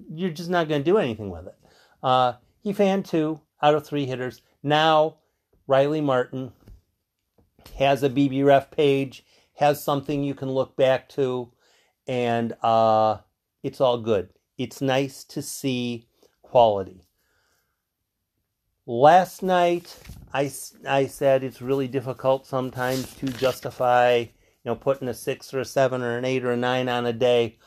You're 0.09 0.31
just 0.31 0.49
not 0.49 0.67
going 0.67 0.81
to 0.83 0.91
do 0.91 0.97
anything 0.97 1.29
with 1.29 1.47
it. 1.47 1.55
Uh, 2.03 2.33
he 2.61 2.73
fanned 2.73 3.05
two 3.05 3.39
out 3.61 3.75
of 3.75 3.85
three 3.85 4.05
hitters. 4.05 4.41
Now, 4.61 5.17
Riley 5.67 6.01
Martin 6.01 6.51
has 7.77 8.03
a 8.03 8.09
BBREF 8.09 8.71
page, 8.71 9.25
has 9.55 9.83
something 9.83 10.23
you 10.23 10.35
can 10.35 10.51
look 10.51 10.75
back 10.75 11.09
to, 11.09 11.51
and 12.07 12.55
uh, 12.61 13.17
it's 13.63 13.81
all 13.81 13.99
good. 13.99 14.29
It's 14.57 14.81
nice 14.81 15.23
to 15.25 15.41
see 15.41 16.07
quality. 16.41 17.07
Last 18.85 19.41
night, 19.41 19.97
I, 20.33 20.51
I 20.87 21.07
said 21.07 21.43
it's 21.43 21.61
really 21.61 21.87
difficult 21.87 22.45
sometimes 22.45 23.13
to 23.15 23.25
justify, 23.27 24.17
you 24.19 24.29
know, 24.65 24.75
putting 24.75 25.07
a 25.07 25.13
six 25.13 25.53
or 25.53 25.59
a 25.59 25.65
seven 25.65 26.01
or 26.01 26.17
an 26.17 26.25
eight 26.25 26.45
or 26.45 26.51
a 26.51 26.57
nine 26.57 26.87
on 26.87 27.05
a 27.05 27.13
day. 27.13 27.57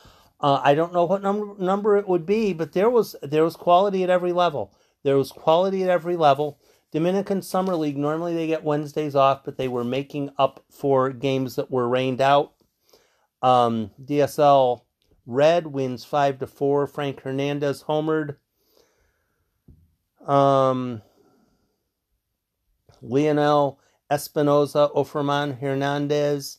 Uh, 0.41 0.61
I 0.63 0.75
don't 0.75 0.93
know 0.93 1.05
what 1.05 1.23
number 1.23 1.55
number 1.59 1.97
it 1.97 2.07
would 2.07 2.25
be, 2.25 2.53
but 2.53 2.73
there 2.73 2.89
was 2.89 3.17
there 3.23 3.43
was 3.43 3.57
quality 3.57 4.05
at 4.05 4.11
every 4.11 4.33
level. 4.33 4.73
There 5.03 5.17
was 5.17 5.33
quality 5.33 5.83
at 5.83 5.91
every 5.91 6.17
level. 6.17 6.61
Dominican 6.91 7.43
Summer 7.43 7.77
League, 7.77 7.99
normally 7.99 8.35
they 8.35 8.47
get 8.47 8.65
Wednesdays 8.65 9.15
off, 9.15 9.45
but 9.45 9.59
they 9.59 9.69
were 9.69 9.85
making 9.85 10.31
up 10.39 10.65
for 10.71 11.11
games 11.11 11.57
that 11.57 11.71
were 11.71 11.89
rained 11.89 12.21
out. 12.21 12.55
Um, 13.43 13.91
DSL 14.03 14.83
Red 15.27 15.67
wins 15.67 16.07
5 16.07 16.39
to 16.39 16.47
4. 16.47 16.87
Frank 16.87 17.21
Hernandez 17.21 17.85
homered. 17.85 18.37
Um, 20.27 21.03
Leonel 23.03 23.79
Espinosa, 24.11 24.91
Offerman 24.95 25.61
Hernandez, 25.61 26.59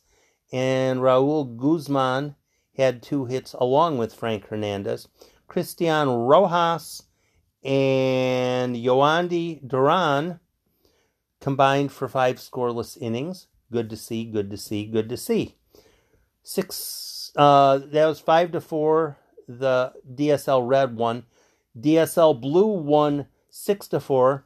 and 0.51 0.99
Raul 0.99 1.57
Guzman 1.57 2.35
had 2.77 3.01
two 3.01 3.25
hits 3.25 3.53
along 3.53 3.97
with 3.97 4.13
Frank 4.13 4.47
Hernandez. 4.47 5.07
Christian 5.47 6.07
Rojas 6.07 7.03
and 7.63 8.75
Yoandy 8.75 9.67
Duran 9.67 10.39
combined 11.39 11.91
for 11.91 12.07
five 12.07 12.37
scoreless 12.37 12.97
innings. 12.99 13.47
Good 13.71 13.89
to 13.89 13.97
see, 13.97 14.25
good 14.25 14.49
to 14.51 14.57
see, 14.57 14.85
good 14.85 15.09
to 15.09 15.17
see. 15.17 15.55
Six, 16.43 17.31
uh, 17.35 17.79
that 17.79 18.05
was 18.05 18.19
five 18.19 18.51
to 18.53 18.61
four. 18.61 19.17
The 19.47 19.93
DSL 20.11 20.67
Red 20.67 20.95
one. 20.95 21.25
DSL 21.79 22.39
Blue 22.39 22.67
won 22.67 23.27
six 23.49 23.87
to 23.89 23.99
four. 23.99 24.45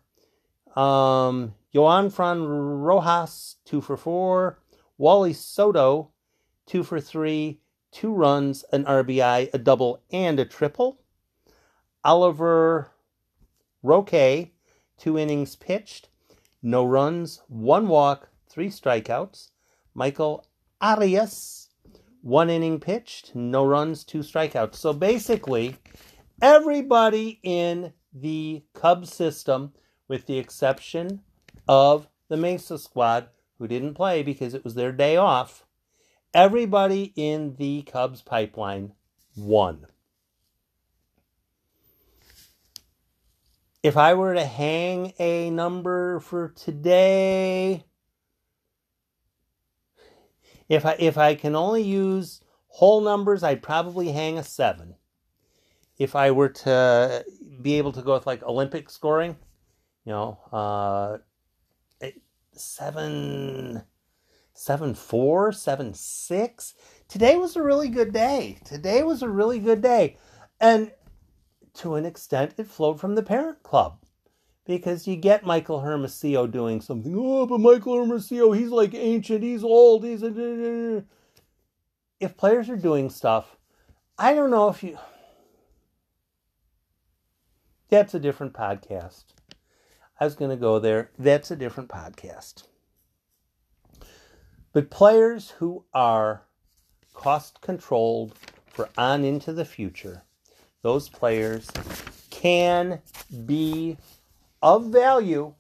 Um, 0.76 1.54
Joan 1.74 2.10
Fran 2.10 2.44
Rojas, 2.44 3.58
two 3.66 3.82
for 3.82 3.98
four. 3.98 4.60
Wally 4.98 5.34
Soto, 5.34 6.12
two 6.66 6.84
for 6.84 7.00
three. 7.00 7.60
Two 7.92 8.12
runs, 8.12 8.66
an 8.74 8.86
RBI, 8.86 9.54
a 9.54 9.58
double, 9.60 10.02
and 10.12 10.40
a 10.40 10.46
triple. 10.46 11.00
Oliver 12.04 12.93
Roque, 13.84 14.50
two 14.98 15.18
innings 15.18 15.58
pitched, 15.58 16.08
no 16.62 16.86
runs, 16.86 17.42
one 17.48 17.90
walk, 17.90 18.30
three 18.50 18.70
strikeouts. 18.70 19.50
Michael 19.94 20.48
Arias, 20.82 21.70
one 22.22 22.50
inning 22.50 22.80
pitched, 22.80 23.36
no 23.36 23.66
runs, 23.66 24.04
two 24.06 24.20
strikeouts. 24.20 24.76
So 24.76 24.94
basically, 24.94 25.76
everybody 26.42 27.40
in 27.44 27.94
the 28.14 28.64
Cubs 28.74 29.14
system, 29.14 29.74
with 30.08 30.26
the 30.26 30.40
exception 30.40 31.22
of 31.68 32.08
the 32.30 32.38
Mesa 32.38 32.80
squad, 32.80 33.28
who 33.60 33.68
didn't 33.68 33.94
play 33.94 34.24
because 34.24 34.54
it 34.54 34.64
was 34.64 34.76
their 34.76 34.92
day 34.92 35.18
off, 35.18 35.66
everybody 36.34 37.14
in 37.16 37.56
the 37.58 37.82
Cubs 37.84 38.22
pipeline 38.22 38.94
won. 39.36 39.86
If 43.84 43.98
I 43.98 44.14
were 44.14 44.34
to 44.34 44.46
hang 44.46 45.14
a 45.20 45.50
number 45.50 46.22
for 46.22 46.50
today, 46.50 47.84
if 50.70 50.86
I 50.86 50.96
if 50.98 51.18
I 51.18 51.36
can 51.36 51.56
only 51.56 51.84
use 51.84 52.42
whole 52.68 53.02
numbers, 53.02 53.44
I'd 53.44 53.62
probably 53.62 54.14
hang 54.14 54.38
a 54.38 54.44
seven. 54.44 54.96
If 55.98 56.16
I 56.16 56.32
were 56.32 56.50
to 56.50 57.26
be 57.62 57.78
able 57.78 57.92
to 57.92 58.02
go 58.02 58.14
with 58.14 58.26
like 58.26 58.42
Olympic 58.44 58.90
scoring, 58.90 59.36
you 60.06 60.14
know, 60.14 60.40
uh, 60.52 61.18
seven, 62.54 63.84
seven 64.54 64.96
four, 64.96 65.52
seven 65.52 65.94
six. 65.94 66.74
Today 67.10 67.36
was 67.36 67.58
a 67.58 67.62
really 67.62 67.90
good 67.90 68.14
day. 68.14 68.60
Today 68.64 69.04
was 69.04 69.22
a 69.22 69.30
really 69.30 69.60
good 69.60 69.82
day, 69.82 70.18
and 70.62 70.92
to 71.76 71.96
an 71.96 72.06
extent, 72.06 72.54
it 72.58 72.68
flowed 72.68 73.00
from 73.00 73.16
the 73.16 73.24
parent 73.24 73.64
club. 73.64 73.98
Because 74.66 75.08
you 75.08 75.18
get 75.18 75.46
Michael 75.46 75.82
Hermosillo 75.82 76.48
doing 76.48 76.80
something. 76.80 77.14
Oh, 77.18 77.46
but 77.46 77.60
Michael 77.60 77.98
Hermosillo, 77.98 78.54
he's 78.54 78.70
like 78.70 78.94
ancient, 78.94 79.44
he's 79.44 79.64
old, 79.64 80.06
he's. 80.06 80.24
A... 80.24 81.04
If 82.20 82.38
players 82.38 82.70
are 82.70 82.78
doing 82.78 83.10
stuff, 83.10 83.58
I 84.18 84.34
don't 84.34 84.52
know 84.52 84.70
if 84.70 84.82
you. 84.82 84.98
That's 87.90 88.14
a 88.14 88.20
different 88.20 88.54
podcast. 88.54 89.26
I 90.20 90.24
was 90.26 90.36
going 90.36 90.52
to 90.52 90.58
go 90.58 90.80
there. 90.80 91.12
That's 91.20 91.52
a 91.52 91.56
different 91.58 91.90
podcast. 91.90 92.64
But 94.72 94.90
players 94.90 95.52
who 95.58 95.84
are 95.94 96.44
cost 97.14 97.60
controlled 97.60 98.36
for 98.66 98.90
on 98.98 99.26
into 99.26 99.52
the 99.52 99.66
future 99.66 100.24
those 100.84 101.10
players 101.10 101.70
can 102.30 103.02
be 103.46 103.98
of 104.62 104.86
value 104.88 105.54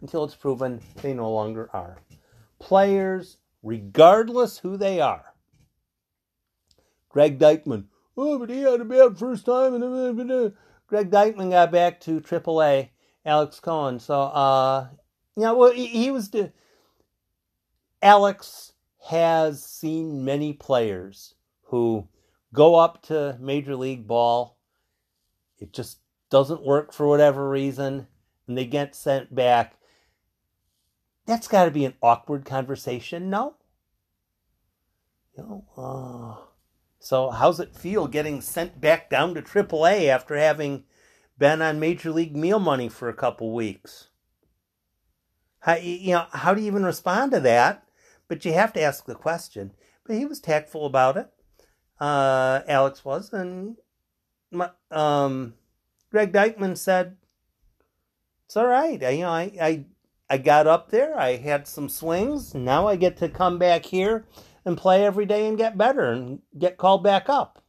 until 0.00 0.24
it's 0.24 0.34
proven 0.34 0.80
they 1.02 1.12
no 1.12 1.30
longer 1.30 1.68
are. 1.72 1.98
Players, 2.58 3.36
regardless 3.62 4.58
who 4.58 4.76
they 4.76 5.00
are. 5.00 5.34
Greg 7.10 7.38
Deichmann, 7.38 7.86
oh, 8.16 8.38
but 8.38 8.50
he 8.50 8.62
had 8.62 8.80
a 8.80 8.84
bad 8.84 9.18
first 9.18 9.44
time. 9.44 9.74
And 9.74 10.54
Greg 10.86 11.10
Deichmann 11.10 11.50
got 11.50 11.70
back 11.70 12.00
to 12.02 12.20
AAA. 12.20 12.90
Alex 13.26 13.58
Cohen. 13.58 13.98
So, 13.98 14.20
uh, 14.22 14.86
well, 15.34 15.72
he, 15.72 15.86
he 15.86 16.10
was. 16.10 16.30
The, 16.30 16.52
Alex 18.00 18.72
has 19.08 19.64
seen 19.64 20.24
many 20.24 20.52
players 20.52 21.34
who 21.64 22.08
go 22.56 22.74
up 22.74 23.02
to 23.02 23.36
Major 23.38 23.76
League 23.76 24.08
Ball. 24.08 24.56
It 25.58 25.72
just 25.72 25.98
doesn't 26.30 26.64
work 26.64 26.92
for 26.92 27.06
whatever 27.06 27.48
reason, 27.48 28.08
and 28.48 28.58
they 28.58 28.64
get 28.64 28.96
sent 28.96 29.32
back. 29.32 29.74
That's 31.26 31.48
got 31.48 31.66
to 31.66 31.70
be 31.70 31.84
an 31.84 31.94
awkward 32.02 32.44
conversation, 32.44 33.30
no? 33.30 33.56
You 35.36 35.42
know, 35.44 35.64
uh, 35.76 36.44
so 36.98 37.30
how's 37.30 37.60
it 37.60 37.76
feel 37.76 38.06
getting 38.06 38.40
sent 38.40 38.80
back 38.80 39.10
down 39.10 39.34
to 39.34 39.42
AAA 39.42 40.08
after 40.08 40.34
having 40.36 40.84
been 41.38 41.60
on 41.60 41.78
Major 41.78 42.10
League 42.10 42.34
meal 42.34 42.58
money 42.58 42.88
for 42.88 43.10
a 43.10 43.14
couple 43.14 43.52
weeks? 43.52 44.08
How, 45.60 45.74
you 45.76 46.12
know, 46.12 46.26
how 46.32 46.54
do 46.54 46.62
you 46.62 46.68
even 46.68 46.84
respond 46.84 47.32
to 47.32 47.40
that? 47.40 47.86
But 48.28 48.44
you 48.44 48.54
have 48.54 48.72
to 48.72 48.80
ask 48.80 49.04
the 49.04 49.14
question. 49.14 49.72
But 50.06 50.16
he 50.16 50.24
was 50.24 50.40
tactful 50.40 50.86
about 50.86 51.16
it 51.16 51.28
uh, 52.00 52.60
Alex 52.68 53.04
was, 53.04 53.32
and 53.32 53.76
um, 54.90 55.54
Greg 56.10 56.32
Deichmann 56.32 56.76
said, 56.76 57.16
"It's 58.46 58.56
all 58.56 58.66
right. 58.66 59.02
I, 59.02 59.10
you 59.10 59.22
know, 59.22 59.30
I, 59.30 59.52
I 59.60 59.84
I 60.28 60.38
got 60.38 60.66
up 60.66 60.90
there. 60.90 61.18
I 61.18 61.36
had 61.36 61.66
some 61.66 61.88
swings. 61.88 62.54
Now 62.54 62.88
I 62.88 62.96
get 62.96 63.16
to 63.18 63.28
come 63.28 63.58
back 63.58 63.86
here 63.86 64.26
and 64.64 64.76
play 64.76 65.04
every 65.04 65.26
day 65.26 65.46
and 65.46 65.56
get 65.56 65.78
better 65.78 66.10
and 66.10 66.40
get 66.58 66.76
called 66.76 67.04
back 67.04 67.28
up, 67.28 67.62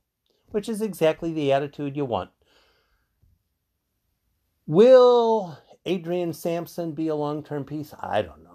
which 0.50 0.68
is 0.68 0.82
exactly 0.82 1.32
the 1.32 1.54
attitude 1.54 1.96
you 1.96 2.06
want. 2.06 2.32
Will 4.66 5.58
Adrian 5.86 6.34
Sampson 6.34 6.94
be 6.94 7.08
a 7.08 7.16
long 7.16 7.44
term 7.44 7.64
piece? 7.64 7.94
I 8.00 8.24
don't 8.24 8.44
know. 8.44 8.47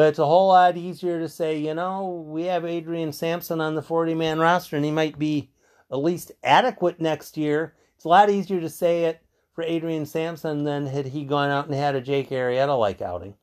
But 0.00 0.08
it's 0.08 0.18
a 0.18 0.24
whole 0.24 0.48
lot 0.48 0.78
easier 0.78 1.18
to 1.20 1.28
say, 1.28 1.58
you 1.58 1.74
know, 1.74 2.24
we 2.26 2.44
have 2.44 2.64
Adrian 2.64 3.12
Sampson 3.12 3.60
on 3.60 3.74
the 3.74 3.82
40 3.82 4.14
man 4.14 4.38
roster 4.38 4.74
and 4.76 4.82
he 4.82 4.90
might 4.90 5.18
be 5.18 5.50
at 5.92 5.98
least 5.98 6.32
adequate 6.42 7.02
next 7.02 7.36
year. 7.36 7.74
It's 7.96 8.06
a 8.06 8.08
lot 8.08 8.30
easier 8.30 8.62
to 8.62 8.70
say 8.70 9.04
it 9.04 9.20
for 9.52 9.62
Adrian 9.62 10.06
Sampson 10.06 10.64
than 10.64 10.86
had 10.86 11.08
he 11.08 11.24
gone 11.24 11.50
out 11.50 11.66
and 11.66 11.74
had 11.74 11.96
a 11.96 12.00
Jake 12.00 12.30
Arrieta 12.30 12.78
like 12.78 13.02
outing. 13.02 13.34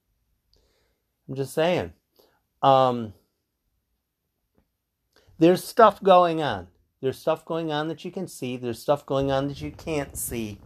I'm 1.30 1.36
just 1.36 1.54
saying. 1.54 1.94
Um, 2.64 3.14
there's 5.38 5.64
stuff 5.64 6.02
going 6.02 6.42
on. 6.42 6.70
There's 7.02 7.20
stuff 7.20 7.46
going 7.46 7.72
on 7.72 7.88
that 7.90 8.04
you 8.04 8.10
can 8.10 8.28
see. 8.28 8.58
There's 8.58 8.82
stuff 8.82 9.06
going 9.06 9.32
on 9.32 9.48
that 9.50 9.62
you 9.62 9.70
can't 9.70 10.18
see. 10.18 10.58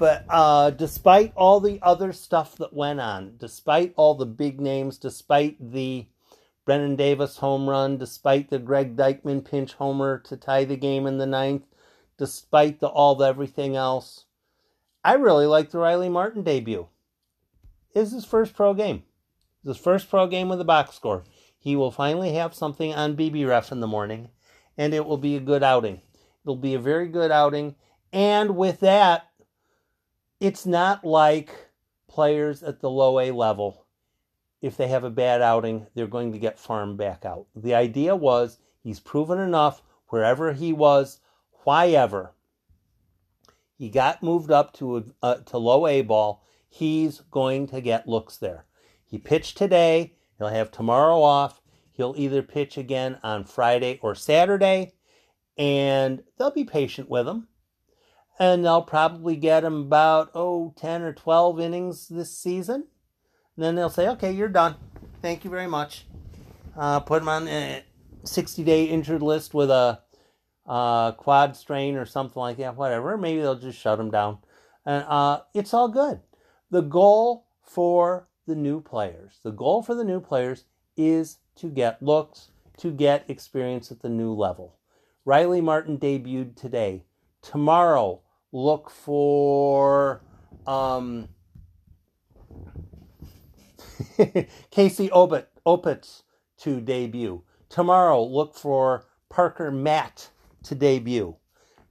But 0.00 0.24
uh, 0.30 0.70
despite 0.70 1.34
all 1.36 1.60
the 1.60 1.78
other 1.82 2.14
stuff 2.14 2.56
that 2.56 2.72
went 2.72 3.00
on, 3.00 3.34
despite 3.36 3.92
all 3.96 4.14
the 4.14 4.24
big 4.24 4.58
names, 4.58 4.96
despite 4.96 5.72
the 5.72 6.06
Brennen 6.64 6.96
Davis 6.96 7.36
home 7.36 7.68
run, 7.68 7.98
despite 7.98 8.48
the 8.48 8.58
Greg 8.58 8.96
Deichmann 8.96 9.44
pinch 9.44 9.74
homer 9.74 10.18
to 10.20 10.38
tie 10.38 10.64
the 10.64 10.78
game 10.78 11.06
in 11.06 11.18
the 11.18 11.26
ninth, 11.26 11.64
despite 12.16 12.80
the 12.80 12.88
all 12.88 13.14
the 13.14 13.26
everything 13.26 13.76
else, 13.76 14.24
I 15.04 15.16
really 15.16 15.44
like 15.44 15.70
the 15.70 15.76
Riley 15.76 16.08
Martin 16.08 16.44
debut. 16.44 16.88
Is 17.94 18.12
his 18.12 18.24
first 18.24 18.54
pro 18.54 18.72
game. 18.72 19.02
His 19.62 19.76
first 19.76 20.08
pro 20.08 20.26
game 20.26 20.48
with 20.48 20.62
a 20.62 20.64
box 20.64 20.96
score. 20.96 21.24
He 21.58 21.76
will 21.76 21.90
finally 21.90 22.32
have 22.32 22.54
something 22.54 22.94
on 22.94 23.18
BB 23.18 23.46
Ref 23.46 23.70
in 23.70 23.80
the 23.80 23.86
morning, 23.86 24.30
and 24.78 24.94
it 24.94 25.04
will 25.04 25.18
be 25.18 25.36
a 25.36 25.40
good 25.40 25.62
outing. 25.62 26.00
It'll 26.42 26.56
be 26.56 26.72
a 26.72 26.78
very 26.78 27.08
good 27.08 27.30
outing. 27.30 27.74
And 28.14 28.56
with 28.56 28.80
that, 28.80 29.29
it's 30.40 30.64
not 30.64 31.04
like 31.04 31.54
players 32.08 32.62
at 32.62 32.80
the 32.80 32.90
low 32.90 33.20
A 33.20 33.30
level. 33.30 33.86
If 34.62 34.76
they 34.76 34.88
have 34.88 35.04
a 35.04 35.10
bad 35.10 35.40
outing, 35.40 35.86
they're 35.94 36.06
going 36.06 36.32
to 36.32 36.38
get 36.38 36.58
farmed 36.58 36.98
back 36.98 37.24
out. 37.24 37.46
The 37.54 37.74
idea 37.74 38.16
was 38.16 38.58
he's 38.82 39.00
proven 39.00 39.38
enough 39.38 39.82
wherever 40.08 40.52
he 40.52 40.72
was, 40.72 41.20
why 41.64 41.88
ever. 41.88 42.32
He 43.78 43.88
got 43.88 44.22
moved 44.22 44.50
up 44.50 44.74
to 44.74 45.12
uh, 45.22 45.36
to 45.36 45.58
low 45.58 45.86
A 45.86 46.02
ball. 46.02 46.44
He's 46.68 47.20
going 47.30 47.66
to 47.68 47.80
get 47.80 48.08
looks 48.08 48.36
there. 48.36 48.66
He 49.06 49.18
pitched 49.18 49.56
today. 49.56 50.14
He'll 50.38 50.48
have 50.48 50.70
tomorrow 50.70 51.22
off. 51.22 51.60
He'll 51.92 52.14
either 52.16 52.42
pitch 52.42 52.78
again 52.78 53.18
on 53.22 53.44
Friday 53.44 53.98
or 54.02 54.14
Saturday, 54.14 54.94
and 55.56 56.22
they'll 56.38 56.50
be 56.50 56.64
patient 56.64 57.10
with 57.10 57.26
him. 57.26 57.48
And 58.40 58.64
they'll 58.64 58.82
probably 58.82 59.36
get 59.36 59.62
him 59.64 59.82
about, 59.82 60.30
oh, 60.34 60.74
10 60.76 61.02
or 61.02 61.12
12 61.12 61.60
innings 61.60 62.08
this 62.08 62.36
season. 62.36 62.86
And 63.54 63.64
then 63.64 63.74
they'll 63.74 63.90
say, 63.90 64.08
okay, 64.08 64.32
you're 64.32 64.48
done. 64.48 64.74
Thank 65.20 65.44
you 65.44 65.50
very 65.50 65.66
much. 65.66 66.06
Uh, 66.76 67.00
put 67.00 67.22
him 67.22 67.28
on 67.28 67.46
a 67.46 67.84
60 68.24 68.64
day 68.64 68.86
injured 68.86 69.22
list 69.22 69.52
with 69.52 69.70
a 69.70 70.00
uh, 70.66 71.12
quad 71.12 71.56
strain 71.56 71.96
or 71.96 72.06
something 72.06 72.40
like 72.40 72.56
that, 72.56 72.76
whatever. 72.76 73.18
Maybe 73.18 73.40
they'll 73.40 73.58
just 73.58 73.78
shut 73.78 74.00
him 74.00 74.10
down. 74.10 74.38
And 74.86 75.04
uh, 75.06 75.42
it's 75.52 75.74
all 75.74 75.88
good. 75.88 76.20
The 76.70 76.80
goal 76.80 77.46
for 77.62 78.28
the 78.46 78.54
new 78.54 78.80
players, 78.80 79.40
the 79.42 79.50
goal 79.50 79.82
for 79.82 79.94
the 79.94 80.04
new 80.04 80.20
players 80.20 80.64
is 80.96 81.38
to 81.56 81.68
get 81.68 82.02
looks, 82.02 82.50
to 82.78 82.90
get 82.90 83.28
experience 83.28 83.90
at 83.90 84.00
the 84.00 84.08
new 84.08 84.32
level. 84.32 84.76
Riley 85.24 85.60
Martin 85.60 85.98
debuted 85.98 86.56
today. 86.56 87.04
Tomorrow, 87.42 88.22
look 88.52 88.90
for 88.90 90.22
um, 90.66 91.28
Casey 94.70 95.10
Obit, 95.12 95.48
Opitz 95.66 96.22
to 96.58 96.80
debut. 96.80 97.42
Tomorrow, 97.68 98.24
look 98.24 98.54
for 98.54 99.06
Parker 99.28 99.70
Matt 99.70 100.30
to 100.64 100.74
debut. 100.74 101.36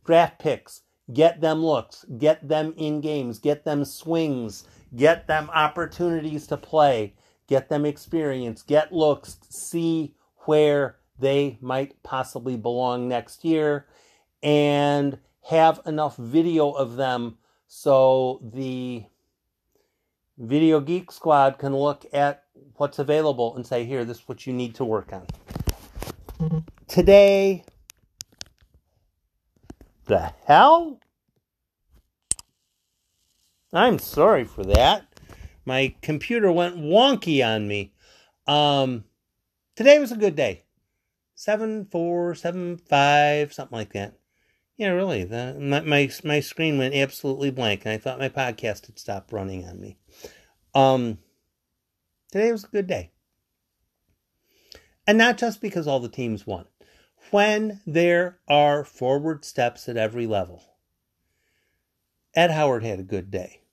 Draft 0.05 0.39
picks, 0.39 0.81
get 1.13 1.41
them 1.41 1.63
looks, 1.63 2.05
get 2.17 2.47
them 2.47 2.73
in 2.77 3.01
games, 3.01 3.39
get 3.39 3.63
them 3.63 3.85
swings, 3.85 4.65
get 4.95 5.27
them 5.27 5.49
opportunities 5.53 6.47
to 6.47 6.57
play, 6.57 7.13
get 7.47 7.69
them 7.69 7.85
experience, 7.85 8.61
get 8.61 8.91
looks, 8.91 9.37
see 9.49 10.15
where 10.45 10.97
they 11.19 11.57
might 11.61 12.01
possibly 12.03 12.55
belong 12.55 13.07
next 13.07 13.45
year, 13.45 13.85
and 14.41 15.17
have 15.43 15.81
enough 15.85 16.17
video 16.17 16.71
of 16.71 16.95
them 16.95 17.37
so 17.67 18.41
the 18.53 19.05
Video 20.37 20.79
Geek 20.79 21.11
Squad 21.11 21.59
can 21.59 21.75
look 21.75 22.05
at 22.13 22.45
what's 22.75 22.97
available 22.97 23.55
and 23.55 23.67
say, 23.67 23.83
here, 23.83 24.05
this 24.05 24.19
is 24.19 24.27
what 24.27 24.47
you 24.47 24.53
need 24.53 24.73
to 24.75 24.85
work 24.85 25.11
on. 25.11 26.63
Today, 26.87 27.65
the 30.05 30.33
hell? 30.45 30.99
I'm 33.73 33.99
sorry 33.99 34.45
for 34.45 34.63
that. 34.63 35.05
My 35.65 35.93
computer 36.01 36.51
went 36.51 36.77
wonky 36.77 37.45
on 37.45 37.67
me. 37.67 37.93
Um, 38.47 39.03
today 39.75 39.99
was 39.99 40.11
a 40.11 40.17
good 40.17 40.35
day. 40.35 40.63
Seven 41.35 41.85
four, 41.85 42.33
seven 42.33 42.77
five, 42.77 43.53
something 43.53 43.77
like 43.77 43.93
that. 43.93 44.18
Yeah, 44.79 44.91
really. 44.91 45.25
The, 45.25 45.57
my, 45.59 45.81
my 45.81 46.09
my 46.23 46.39
screen 46.39 46.77
went 46.77 46.95
absolutely 46.95 47.51
blank, 47.51 47.81
and 47.83 47.91
I 47.91 47.97
thought 47.97 48.17
my 48.17 48.29
podcast 48.29 48.85
had 48.85 48.97
stopped 48.97 49.33
running 49.33 49.67
on 49.67 49.77
me. 49.77 49.97
Um, 50.73 51.17
today 52.31 52.49
was 52.53 52.63
a 52.63 52.67
good 52.67 52.87
day, 52.87 53.11
and 55.05 55.17
not 55.17 55.37
just 55.37 55.59
because 55.59 55.85
all 55.85 55.99
the 55.99 56.07
teams 56.07 56.47
won. 56.47 56.65
When 57.29 57.81
there 57.85 58.39
are 58.47 58.85
forward 58.85 59.43
steps 59.43 59.89
at 59.89 59.97
every 59.97 60.25
level, 60.25 60.63
Ed 62.33 62.51
Howard 62.51 62.85
had 62.85 63.01
a 63.01 63.03
good 63.03 63.29
day. 63.29 63.63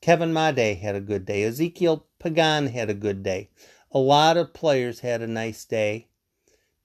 Kevin 0.00 0.32
Made 0.32 0.78
had 0.78 0.94
a 0.94 1.00
good 1.00 1.26
day. 1.26 1.42
Ezequiel 1.42 2.04
Pagan 2.18 2.68
had 2.68 2.88
a 2.88 2.94
good 2.94 3.22
day. 3.22 3.50
A 3.92 3.98
lot 3.98 4.38
of 4.38 4.54
players 4.54 5.00
had 5.00 5.20
a 5.20 5.26
nice 5.26 5.66
day. 5.66 6.08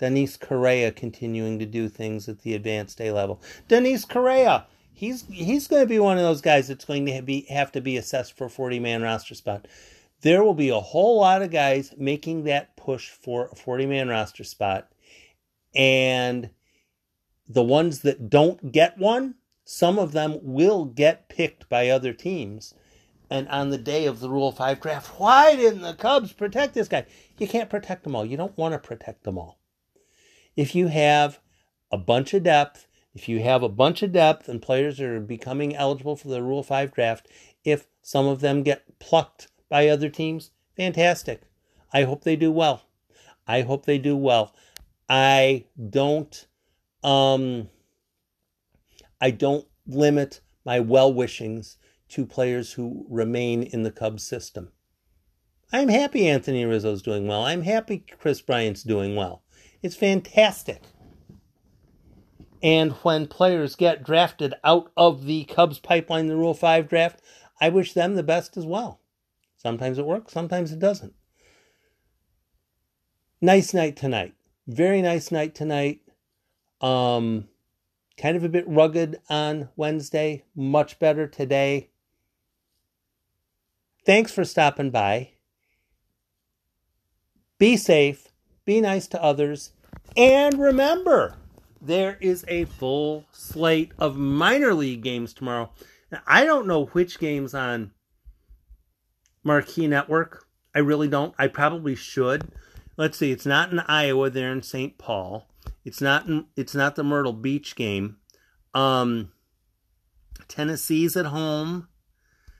Danis 0.03 0.37
Correa 0.37 0.91
continuing 0.91 1.59
to 1.59 1.65
do 1.65 1.87
things 1.87 2.27
at 2.27 2.41
the 2.41 2.53
advanced 2.53 2.99
A 2.99 3.11
level. 3.11 3.41
Danis 3.69 4.07
Correa, 4.07 4.65
he's 4.93 5.23
he's 5.27 5.67
going 5.67 5.81
to 5.81 5.87
be 5.87 5.97
one 5.97 6.17
of 6.17 6.23
those 6.23 6.41
guys 6.41 6.67
that's 6.67 6.83
going 6.83 7.05
to 7.05 7.21
be 7.21 7.45
have 7.49 7.71
to 7.71 7.79
be 7.79 7.95
assessed 7.95 8.35
for 8.35 8.49
40 8.49 8.79
man 8.79 9.01
roster 9.01 9.33
spot. 9.33 9.65
There 10.19 10.43
will 10.43 10.55
be 10.55 10.67
a 10.67 10.79
whole 10.81 11.21
lot 11.21 11.41
of 11.41 11.51
guys 11.51 11.93
making 11.97 12.43
that 12.43 12.75
push 12.75 13.09
for 13.11 13.47
a 13.51 13.55
40 13.55 13.85
man 13.85 14.09
roster 14.09 14.43
spot. 14.43 14.91
And 15.73 16.49
the 17.47 17.63
ones 17.63 18.01
that 18.01 18.29
don't 18.29 18.73
get 18.73 18.97
one, 18.97 19.35
some 19.63 19.97
of 19.97 20.11
them 20.11 20.37
will 20.41 20.83
get 20.83 21.29
picked 21.29 21.69
by 21.69 21.87
other 21.87 22.11
teams 22.11 22.73
and 23.29 23.47
on 23.47 23.71
the 23.71 23.79
day 23.79 24.05
of 24.05 24.19
the 24.19 24.29
Rule 24.29 24.51
5 24.51 24.79
draft, 24.79 25.19
why 25.19 25.55
didn't 25.55 25.81
the 25.81 25.95
Cubs 25.95 26.33
protect 26.33 26.73
this 26.73 26.87
guy? 26.87 27.05
You 27.39 27.47
can't 27.47 27.69
protect 27.69 28.03
them 28.03 28.15
all. 28.15 28.25
You 28.25 28.37
don't 28.37 28.55
want 28.57 28.73
to 28.73 28.79
protect 28.79 29.23
them 29.23 29.39
all. 29.39 29.57
If 30.55 30.75
you 30.75 30.87
have 30.87 31.39
a 31.91 31.97
bunch 31.97 32.33
of 32.33 32.43
depth, 32.43 32.87
if 33.13 33.29
you 33.29 33.41
have 33.41 33.63
a 33.63 33.69
bunch 33.69 34.01
of 34.03 34.11
depth 34.11 34.49
and 34.49 34.61
players 34.61 34.99
are 34.99 35.19
becoming 35.19 35.75
eligible 35.75 36.15
for 36.15 36.27
the 36.27 36.41
Rule 36.41 36.63
5 36.63 36.93
draft, 36.93 37.27
if 37.63 37.87
some 38.01 38.25
of 38.25 38.41
them 38.41 38.63
get 38.63 38.99
plucked 38.99 39.47
by 39.69 39.87
other 39.87 40.09
teams, 40.09 40.51
fantastic. 40.75 41.43
I 41.93 42.03
hope 42.03 42.23
they 42.23 42.35
do 42.35 42.51
well. 42.51 42.83
I 43.47 43.61
hope 43.61 43.85
they 43.85 43.97
do 43.97 44.15
well. 44.15 44.55
I 45.09 45.65
don't 45.89 46.47
um 47.03 47.69
I 49.19 49.31
don't 49.31 49.67
limit 49.85 50.41
my 50.65 50.79
well 50.79 51.13
wishings 51.13 51.77
to 52.09 52.25
players 52.25 52.73
who 52.73 53.05
remain 53.09 53.63
in 53.63 53.83
the 53.83 53.91
Cubs 53.91 54.23
system. 54.23 54.71
I'm 55.71 55.89
happy 55.89 56.27
Anthony 56.27 56.65
Rizzo's 56.65 57.01
doing 57.01 57.27
well. 57.27 57.43
I'm 57.43 57.63
happy 57.63 58.05
Kris 58.19 58.41
Bryant's 58.41 58.83
doing 58.83 59.15
well. 59.15 59.42
It's 59.83 59.97
fantastic. 59.97 60.81
And 62.63 62.93
when 63.03 63.27
players 63.27 63.75
get 63.75 64.03
drafted 64.03 64.53
out 64.63 64.89
of 64.95 65.25
the 65.25 65.43
Cubs 65.43 65.79
pipeline, 65.79 66.27
the 66.27 66.37
Rule 66.37 66.53
5 66.53 66.87
draft, 66.87 67.21
I 67.59 67.67
wish 67.67 67.91
them 67.91 68.15
the 68.15 68.23
best 68.23 68.55
as 68.55 68.65
well. 68.65 69.01
Sometimes 69.57 69.97
it 69.97 70.05
works, 70.05 70.31
sometimes 70.31 70.71
it 70.71 70.79
doesn't. 70.79 71.13
Nice 73.41 73.73
night 73.73 73.97
tonight. 73.97 74.33
Very 74.65 75.01
nice 75.01 75.29
night 75.29 75.53
tonight. 75.53 75.99
Um, 76.79 77.49
kind 78.17 78.37
of 78.37 78.45
a 78.45 78.49
bit 78.49 78.67
rugged 78.67 79.19
on 79.29 79.67
Wednesday, 79.75 80.45
much 80.55 80.99
better 80.99 81.27
today. 81.27 81.89
Thanks 84.05 84.31
for 84.31 84.45
stopping 84.45 84.91
by. 84.91 85.31
Be 87.57 87.75
safe, 87.75 88.32
be 88.65 88.81
nice 88.81 89.07
to 89.07 89.21
others, 89.21 89.71
and 90.15 90.59
remember, 90.59 91.37
there 91.81 92.17
is 92.21 92.45
a 92.47 92.65
full 92.65 93.25
slate 93.31 93.91
of 93.99 94.15
minor 94.15 94.73
league 94.73 95.03
games 95.03 95.33
tomorrow. 95.33 95.71
Now, 96.11 96.21
I 96.25 96.45
don't 96.45 96.67
know 96.67 96.85
which 96.85 97.19
games 97.19 97.53
on 97.53 97.91
Marquee 99.43 99.87
Network. 99.87 100.45
I 100.73 100.79
really 100.79 101.07
don't. 101.07 101.35
I 101.37 101.47
probably 101.47 101.95
should. 101.95 102.51
Let's 102.97 103.17
see. 103.17 103.31
It's 103.31 103.45
not 103.45 103.71
in 103.71 103.79
Iowa. 103.79 104.29
They're 104.29 104.51
in 104.51 104.63
St. 104.63 104.97
Paul. 104.97 105.49
It's 105.83 106.01
not. 106.01 106.27
In, 106.27 106.45
it's 106.55 106.75
not 106.75 106.95
the 106.95 107.03
Myrtle 107.03 107.33
Beach 107.33 107.75
game. 107.75 108.17
Um, 108.73 109.31
Tennessee's 110.47 111.17
at 111.17 111.27
home. 111.27 111.87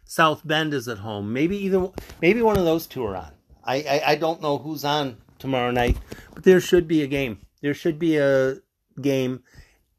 South 0.06 0.46
Bend 0.46 0.74
is 0.74 0.88
at 0.88 1.00
home. 1.00 1.32
Maybe 1.32 1.58
either. 1.58 1.90
Maybe 2.22 2.42
one 2.42 2.58
of 2.58 2.66
those 2.66 2.88
two 2.88 3.06
are 3.06 3.16
on. 3.16 3.32
I, 3.64 3.76
I, 3.78 4.02
I 4.08 4.16
don't 4.16 4.42
know 4.42 4.58
who's 4.58 4.84
on 4.84 5.18
tomorrow 5.44 5.72
night, 5.72 5.98
but 6.34 6.44
there 6.46 6.62
should 6.62 6.88
be 6.88 7.04
a 7.04 7.08
game. 7.08 7.38
There 7.62 7.74
should 7.74 8.00
be 8.00 8.16
a 8.16 8.60
game. 9.02 9.44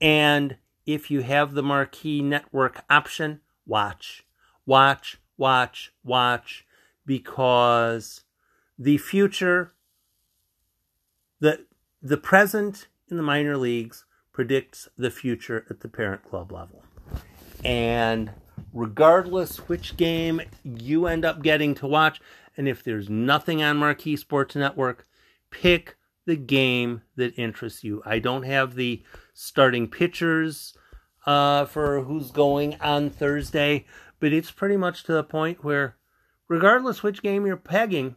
And 0.01 0.57
if 0.87 1.11
you 1.11 1.21
have 1.21 1.53
the 1.53 1.63
Marquee 1.63 2.23
Network 2.23 2.83
option, 2.89 3.43
watch, 3.67 4.25
watch, 4.65 5.19
watch, 5.37 5.93
watch, 6.03 6.67
because 7.05 8.23
the 8.79 8.97
future, 8.97 9.75
the 11.41 11.67
the 12.01 12.17
present 12.17 12.89
in 13.11 13.19
the 13.19 13.23
minor 13.23 13.59
leagues 13.59 14.07
predicts 14.33 14.89
the 14.97 15.11
future 15.11 15.67
at 15.69 15.81
the 15.81 15.89
parent 15.89 16.25
club 16.25 16.53
level. 16.53 16.83
And 17.63 18.31
regardless 18.73 19.59
which 19.69 19.99
game 19.99 20.41
you 20.65 21.07
end 21.07 21.27
up 21.27 21.43
getting 21.43 21.75
to 21.75 21.87
watch, 21.87 22.19
and 22.57 22.67
if 22.67 22.83
there's 22.83 23.11
nothing 23.11 23.63
on 23.63 23.77
Marquee 23.77 24.17
Sports 24.17 24.57
Network, 24.57 25.07
pick 25.55 25.97
the 26.27 26.37
game 26.37 27.03
that 27.17 27.39
interests 27.39 27.85
you. 27.85 28.03
I 28.05 28.19
don't 28.19 28.43
have 28.43 28.75
the 28.75 29.03
starting 29.35 29.89
pitchers 29.89 30.77
uh, 31.27 31.65
for 31.67 32.03
who's 32.03 32.31
going 32.31 32.77
on 32.81 33.11
Thursday, 33.11 33.87
but 34.21 34.33
it's 34.33 34.51
pretty 34.51 34.77
much 34.77 35.05
to 35.05 35.13
the 35.13 35.25
point 35.25 35.63
where, 35.65 35.97
regardless 36.49 37.03
which 37.03 37.23
game 37.23 37.47
you're 37.47 37.57
pegging, 37.57 38.17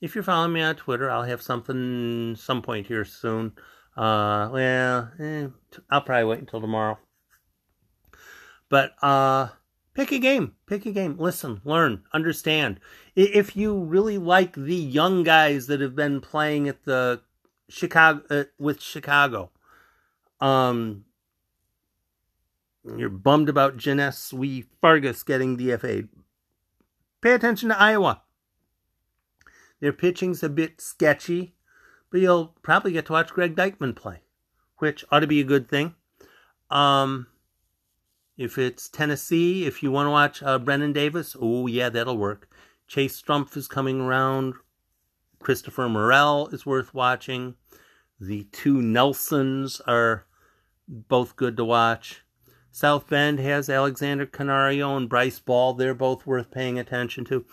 if 0.00 0.14
you're 0.14 0.24
following 0.24 0.52
me 0.52 0.62
on 0.62 0.74
Twitter, 0.74 1.10
I'll 1.10 1.22
have 1.22 1.40
something 1.40 2.34
some 2.36 2.60
point 2.60 2.88
here 2.88 3.04
soon. 3.04 3.52
Uh, 3.96 4.48
well, 4.52 5.10
eh, 5.20 5.46
I'll 5.90 6.00
probably 6.00 6.24
wait 6.24 6.40
until 6.40 6.60
tomorrow. 6.60 6.98
But 8.68 8.94
uh, 9.00 9.48
Pick 9.94 10.10
a 10.10 10.18
game. 10.18 10.54
Pick 10.66 10.86
a 10.86 10.90
game. 10.90 11.16
Listen, 11.18 11.60
learn, 11.64 12.02
understand. 12.12 12.80
If 13.14 13.54
you 13.56 13.78
really 13.78 14.16
like 14.16 14.54
the 14.54 14.74
young 14.74 15.22
guys 15.22 15.66
that 15.66 15.80
have 15.80 15.94
been 15.94 16.20
playing 16.20 16.68
at 16.68 16.84
the 16.84 17.20
Chicago 17.68 18.22
uh, 18.30 18.44
with 18.58 18.80
Chicago, 18.80 19.50
um, 20.40 21.04
you're 22.96 23.10
bummed 23.10 23.50
about 23.50 23.76
Johneshwy 23.76 24.66
Fargas 24.80 25.22
getting 25.22 25.58
DFA'd. 25.58 26.08
Pay 27.20 27.32
attention 27.32 27.68
to 27.68 27.78
Iowa. 27.78 28.22
Their 29.80 29.92
pitching's 29.92 30.42
a 30.42 30.48
bit 30.48 30.80
sketchy, 30.80 31.54
but 32.10 32.20
you'll 32.20 32.54
probably 32.62 32.92
get 32.92 33.06
to 33.06 33.12
watch 33.12 33.30
Greg 33.30 33.54
Deichmann 33.54 33.94
play, 33.94 34.22
which 34.78 35.04
ought 35.10 35.20
to 35.20 35.26
be 35.26 35.40
a 35.40 35.44
good 35.44 35.68
thing. 35.68 35.94
Um, 36.70 37.26
if 38.42 38.58
it's 38.58 38.88
Tennessee, 38.88 39.66
if 39.66 39.82
you 39.82 39.92
want 39.92 40.08
to 40.08 40.10
watch 40.10 40.42
uh, 40.42 40.58
Brennen 40.58 40.92
Davis, 40.92 41.36
oh 41.40 41.68
yeah, 41.68 41.88
that'll 41.88 42.18
work. 42.18 42.48
Chase 42.88 43.20
Strumpf 43.20 43.56
is 43.56 43.68
coming 43.68 44.00
around. 44.00 44.54
Christopher 45.38 45.88
Morel 45.88 46.48
is 46.48 46.66
worth 46.66 46.92
watching. 46.92 47.54
The 48.20 48.44
two 48.52 48.82
Nelsons 48.82 49.80
are 49.86 50.26
both 50.88 51.36
good 51.36 51.56
to 51.56 51.64
watch. 51.64 52.22
South 52.70 53.08
Bend 53.08 53.38
has 53.38 53.68
Alexander 53.68 54.26
Canario 54.26 54.96
and 54.96 55.08
Bryce 55.08 55.38
Ball. 55.38 55.74
They're 55.74 55.94
both 55.94 56.26
worth 56.26 56.50
paying 56.50 56.78
attention 56.78 57.24
to. 57.26 57.44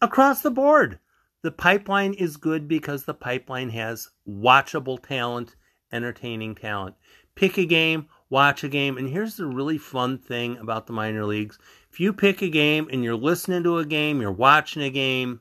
Across 0.00 0.42
the 0.42 0.50
board, 0.50 0.98
the 1.42 1.52
pipeline 1.52 2.14
is 2.14 2.36
good 2.36 2.66
because 2.66 3.04
the 3.04 3.14
pipeline 3.14 3.70
has 3.70 4.10
watchable 4.26 5.02
talent, 5.02 5.56
entertaining 5.92 6.54
talent. 6.54 6.94
Pick 7.34 7.58
a 7.58 7.66
game, 7.66 8.08
watch 8.30 8.64
a 8.64 8.68
game. 8.68 8.96
And 8.96 9.08
here's 9.08 9.36
the 9.36 9.46
really 9.46 9.78
fun 9.78 10.18
thing 10.18 10.56
about 10.58 10.86
the 10.86 10.92
minor 10.92 11.24
leagues 11.24 11.58
if 11.94 12.00
you 12.00 12.12
pick 12.12 12.42
a 12.42 12.48
game 12.48 12.88
and 12.90 13.04
you're 13.04 13.14
listening 13.14 13.62
to 13.62 13.78
a 13.78 13.86
game, 13.86 14.20
you're 14.20 14.32
watching 14.32 14.82
a 14.82 14.90
game, 14.90 15.38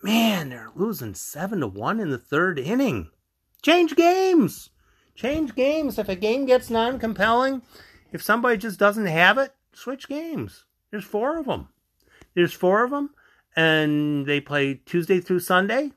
man, 0.00 0.50
they're 0.50 0.70
losing 0.76 1.14
7 1.14 1.58
to 1.58 1.66
1 1.66 1.98
in 1.98 2.10
the 2.10 2.18
third 2.18 2.56
inning. 2.56 3.10
Change 3.60 3.96
games. 3.96 4.70
Change 5.16 5.56
games. 5.56 5.98
If 5.98 6.08
a 6.08 6.14
game 6.14 6.46
gets 6.46 6.70
non 6.70 7.00
compelling, 7.00 7.62
if 8.12 8.22
somebody 8.22 8.58
just 8.58 8.78
doesn't 8.78 9.06
have 9.06 9.38
it, 9.38 9.52
switch 9.72 10.08
games. 10.08 10.66
There's 10.92 11.04
four 11.04 11.38
of 11.38 11.46
them. 11.46 11.66
There's 12.34 12.52
four 12.52 12.84
of 12.84 12.92
them, 12.92 13.10
and 13.56 14.24
they 14.24 14.40
play 14.40 14.74
Tuesday 14.74 15.18
through 15.18 15.40
Sunday. 15.40 15.90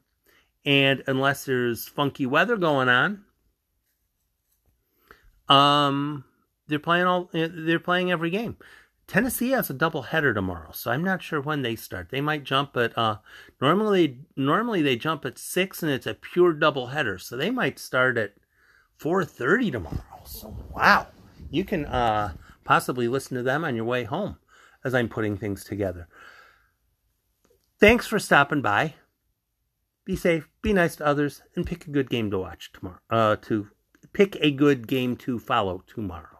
And 0.65 1.03
unless 1.05 1.45
there's 1.45 1.87
funky 1.87 2.25
weather 2.25 2.57
going 2.57 2.89
on, 2.89 3.23
um, 5.51 6.23
they're 6.67 6.79
playing 6.79 7.05
all. 7.05 7.29
Eh, 7.33 7.47
they're 7.51 7.79
playing 7.79 8.11
every 8.11 8.29
game. 8.29 8.57
Tennessee 9.07 9.49
has 9.49 9.69
a 9.69 9.73
double 9.73 10.03
header 10.03 10.33
tomorrow, 10.33 10.71
so 10.71 10.89
I'm 10.89 11.03
not 11.03 11.21
sure 11.21 11.41
when 11.41 11.63
they 11.63 11.75
start. 11.75 12.09
They 12.11 12.21
might 12.21 12.45
jump 12.45 12.77
at 12.77 12.97
uh 12.97 13.17
normally 13.59 14.19
normally 14.37 14.81
they 14.81 14.95
jump 14.95 15.25
at 15.25 15.37
six 15.37 15.83
and 15.83 15.91
it's 15.91 16.07
a 16.07 16.13
pure 16.13 16.53
double 16.53 16.87
header, 16.87 17.17
so 17.17 17.35
they 17.35 17.49
might 17.49 17.77
start 17.77 18.17
at 18.17 18.35
four 18.95 19.25
thirty 19.25 19.69
tomorrow. 19.69 20.01
So 20.25 20.55
wow, 20.73 21.07
you 21.49 21.65
can 21.65 21.85
uh 21.85 22.35
possibly 22.63 23.09
listen 23.09 23.35
to 23.35 23.43
them 23.43 23.65
on 23.65 23.75
your 23.75 23.83
way 23.85 24.05
home 24.05 24.37
as 24.85 24.95
I'm 24.95 25.09
putting 25.09 25.35
things 25.35 25.65
together. 25.65 26.07
Thanks 27.81 28.07
for 28.07 28.19
stopping 28.19 28.61
by. 28.61 28.93
Be 30.05 30.15
safe, 30.15 30.47
be 30.61 30.71
nice 30.71 30.95
to 30.95 31.05
others, 31.05 31.41
and 31.55 31.65
pick 31.65 31.85
a 31.85 31.91
good 31.91 32.09
game 32.09 32.31
to 32.31 32.39
watch 32.39 32.71
tomorrow. 32.71 32.99
Uh, 33.09 33.35
to 33.41 33.67
pick 34.13 34.37
a 34.41 34.51
good 34.51 34.87
game 34.87 35.15
to 35.17 35.39
follow 35.39 35.83
tomorrow. 35.87 36.30